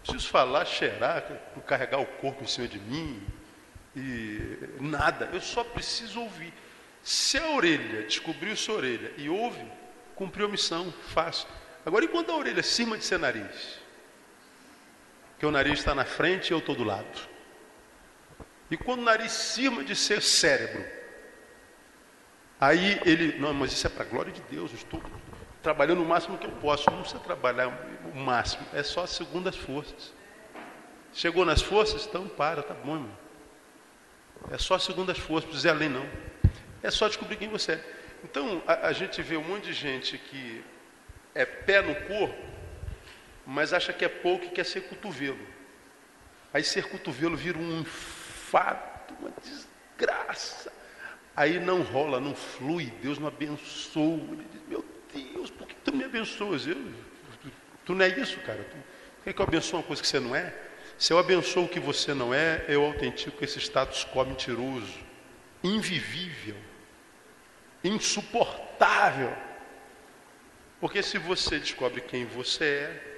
Preciso 0.01 0.27
falar, 0.27 0.65
cheirar, 0.65 1.23
carregar 1.65 1.99
o 1.99 2.05
corpo 2.05 2.43
em 2.43 2.47
cima 2.47 2.67
de 2.67 2.77
mim, 2.77 3.25
e 3.95 4.57
nada. 4.81 5.29
Eu 5.31 5.39
só 5.39 5.63
preciso 5.63 6.19
ouvir. 6.19 6.53
Se 7.03 7.37
a 7.37 7.51
orelha 7.51 8.03
descobriu 8.03 8.55
sua 8.55 8.75
orelha 8.75 9.13
e 9.17 9.29
ouve, 9.29 9.61
cumpriu 10.15 10.45
a 10.45 10.49
missão, 10.49 10.91
fácil. 11.09 11.47
Agora, 11.85 12.05
e 12.05 12.07
quando 12.07 12.31
a 12.31 12.37
orelha 12.37 12.63
cima 12.63 12.97
de 12.97 13.03
ser 13.03 13.19
nariz? 13.19 13.77
Que 15.37 15.45
o 15.45 15.51
nariz 15.51 15.79
está 15.79 15.93
na 15.93 16.05
frente 16.05 16.49
e 16.49 16.53
eu 16.53 16.59
estou 16.59 16.73
do 16.73 16.83
lado. 16.85 17.27
E 18.71 18.77
quando 18.77 19.01
o 19.01 19.03
nariz 19.03 19.33
cima 19.33 19.83
de 19.83 19.95
ser 19.95 20.21
cérebro? 20.21 20.83
Aí 22.59 23.01
ele, 23.05 23.37
não, 23.37 23.53
mas 23.53 23.73
isso 23.73 23.85
é 23.85 23.89
para 23.89 24.05
a 24.05 24.07
glória 24.07 24.31
de 24.31 24.41
Deus, 24.43 24.71
eu 24.71 24.77
estou 24.77 25.03
trabalhando 25.61 26.01
o 26.01 26.05
máximo 26.05 26.37
que 26.37 26.47
eu 26.47 26.51
posso. 26.53 26.89
Não 26.89 27.01
precisa 27.01 27.19
trabalhar 27.19 27.67
o 28.13 28.17
máximo, 28.17 28.65
é 28.71 28.81
só 28.81 29.05
segundo 29.05 29.49
as 29.49 29.57
forças. 29.57 30.13
Chegou 31.13 31.43
nas 31.43 31.61
forças? 31.61 32.05
Então 32.05 32.29
para, 32.29 32.63
tá 32.63 32.73
bom, 32.73 32.95
irmão. 32.95 33.17
É 34.49 34.57
só 34.57 34.79
segundo 34.79 35.11
as 35.11 35.17
forças, 35.17 35.49
precisa 35.49 35.67
ir 35.67 35.71
além 35.71 35.89
não. 35.89 36.07
É 36.83 36.91
só 36.91 37.07
descobrir 37.07 37.37
quem 37.37 37.47
você 37.47 37.71
é. 37.71 37.83
Então, 38.25 38.61
a, 38.67 38.87
a, 38.87 38.93
gente 38.93 39.21
vê 39.21 39.37
um 39.37 39.43
monte 39.43 39.67
de 39.67 39.73
gente 39.73 40.17
que 40.17 40.61
é 41.33 41.45
pé 41.45 41.81
no 41.81 41.95
corpo, 41.95 42.43
mas 43.47 43.73
acha 43.73 43.93
que 43.93 44.03
é 44.03 44.09
pouco 44.09 44.45
e 44.45 44.49
quer 44.49 44.65
ser 44.65 44.81
cotovelo. 44.81 45.39
Aí 46.53 46.61
ser 46.61 46.89
cotovelo 46.89 47.37
vira 47.37 47.57
um 47.57 47.79
infarto, 47.79 49.13
uma 49.19 49.31
desgraça. 49.41 50.71
Aí 51.35 51.57
não 51.57 51.81
rola, 51.81 52.19
não 52.19 52.35
flui, 52.35 52.93
Deus 53.01 53.17
não 53.17 53.27
abençoa. 53.27 54.19
Ele 54.31 54.45
diz, 54.51 54.61
meu 54.67 54.85
Deus, 55.13 55.49
por 55.49 55.65
que 55.65 55.75
tu 55.75 55.95
me 55.95 56.03
abençoas? 56.03 56.67
Eu, 56.67 56.75
tu, 57.41 57.51
tu 57.85 57.95
não 57.95 58.05
é 58.05 58.09
isso, 58.09 58.39
cara. 58.41 58.61
Tu, 58.61 58.75
por 59.17 59.23
que, 59.23 59.33
que 59.33 59.41
eu 59.41 59.45
abençoo 59.45 59.79
uma 59.79 59.85
coisa 59.85 60.01
que 60.01 60.07
você 60.07 60.19
não 60.19 60.35
é? 60.35 60.53
Se 60.97 61.13
eu 61.13 61.17
abençoo 61.17 61.63
o 61.63 61.69
que 61.69 61.79
você 61.79 62.13
não 62.13 62.33
é, 62.33 62.65
eu 62.67 62.83
autentico 62.83 63.43
esse 63.43 63.57
status 63.59 64.05
quo 64.05 64.23
mentiroso, 64.25 64.99
invivível 65.63 66.55
insuportável. 67.83 69.33
Porque 70.79 71.01
se 71.01 71.17
você 71.17 71.59
descobre 71.59 72.01
quem 72.01 72.25
você 72.25 72.65
é, 72.65 73.13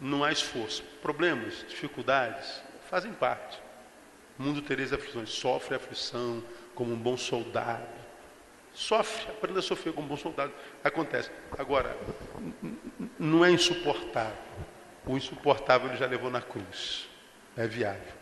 não 0.00 0.22
há 0.22 0.32
esforço. 0.32 0.82
Problemas, 1.02 1.64
dificuldades, 1.68 2.62
fazem 2.88 3.12
parte. 3.12 3.60
O 4.38 4.42
mundo 4.42 4.62
tereis 4.62 4.92
aflições, 4.92 5.30
sofre 5.30 5.74
aflição 5.74 6.42
como 6.74 6.92
um 6.92 6.96
bom 6.96 7.16
soldado. 7.16 7.98
Sofre, 8.72 9.28
aprenda 9.30 9.58
a 9.58 9.62
sofrer 9.62 9.92
como 9.92 10.06
um 10.06 10.10
bom 10.10 10.16
soldado. 10.16 10.52
Acontece. 10.84 11.30
Agora, 11.58 11.96
não 13.18 13.44
é 13.44 13.50
insuportável. 13.50 14.36
O 15.04 15.16
insuportável 15.16 15.88
ele 15.88 15.96
já 15.96 16.06
levou 16.06 16.30
na 16.30 16.40
cruz. 16.40 17.08
É 17.56 17.66
viável. 17.66 18.18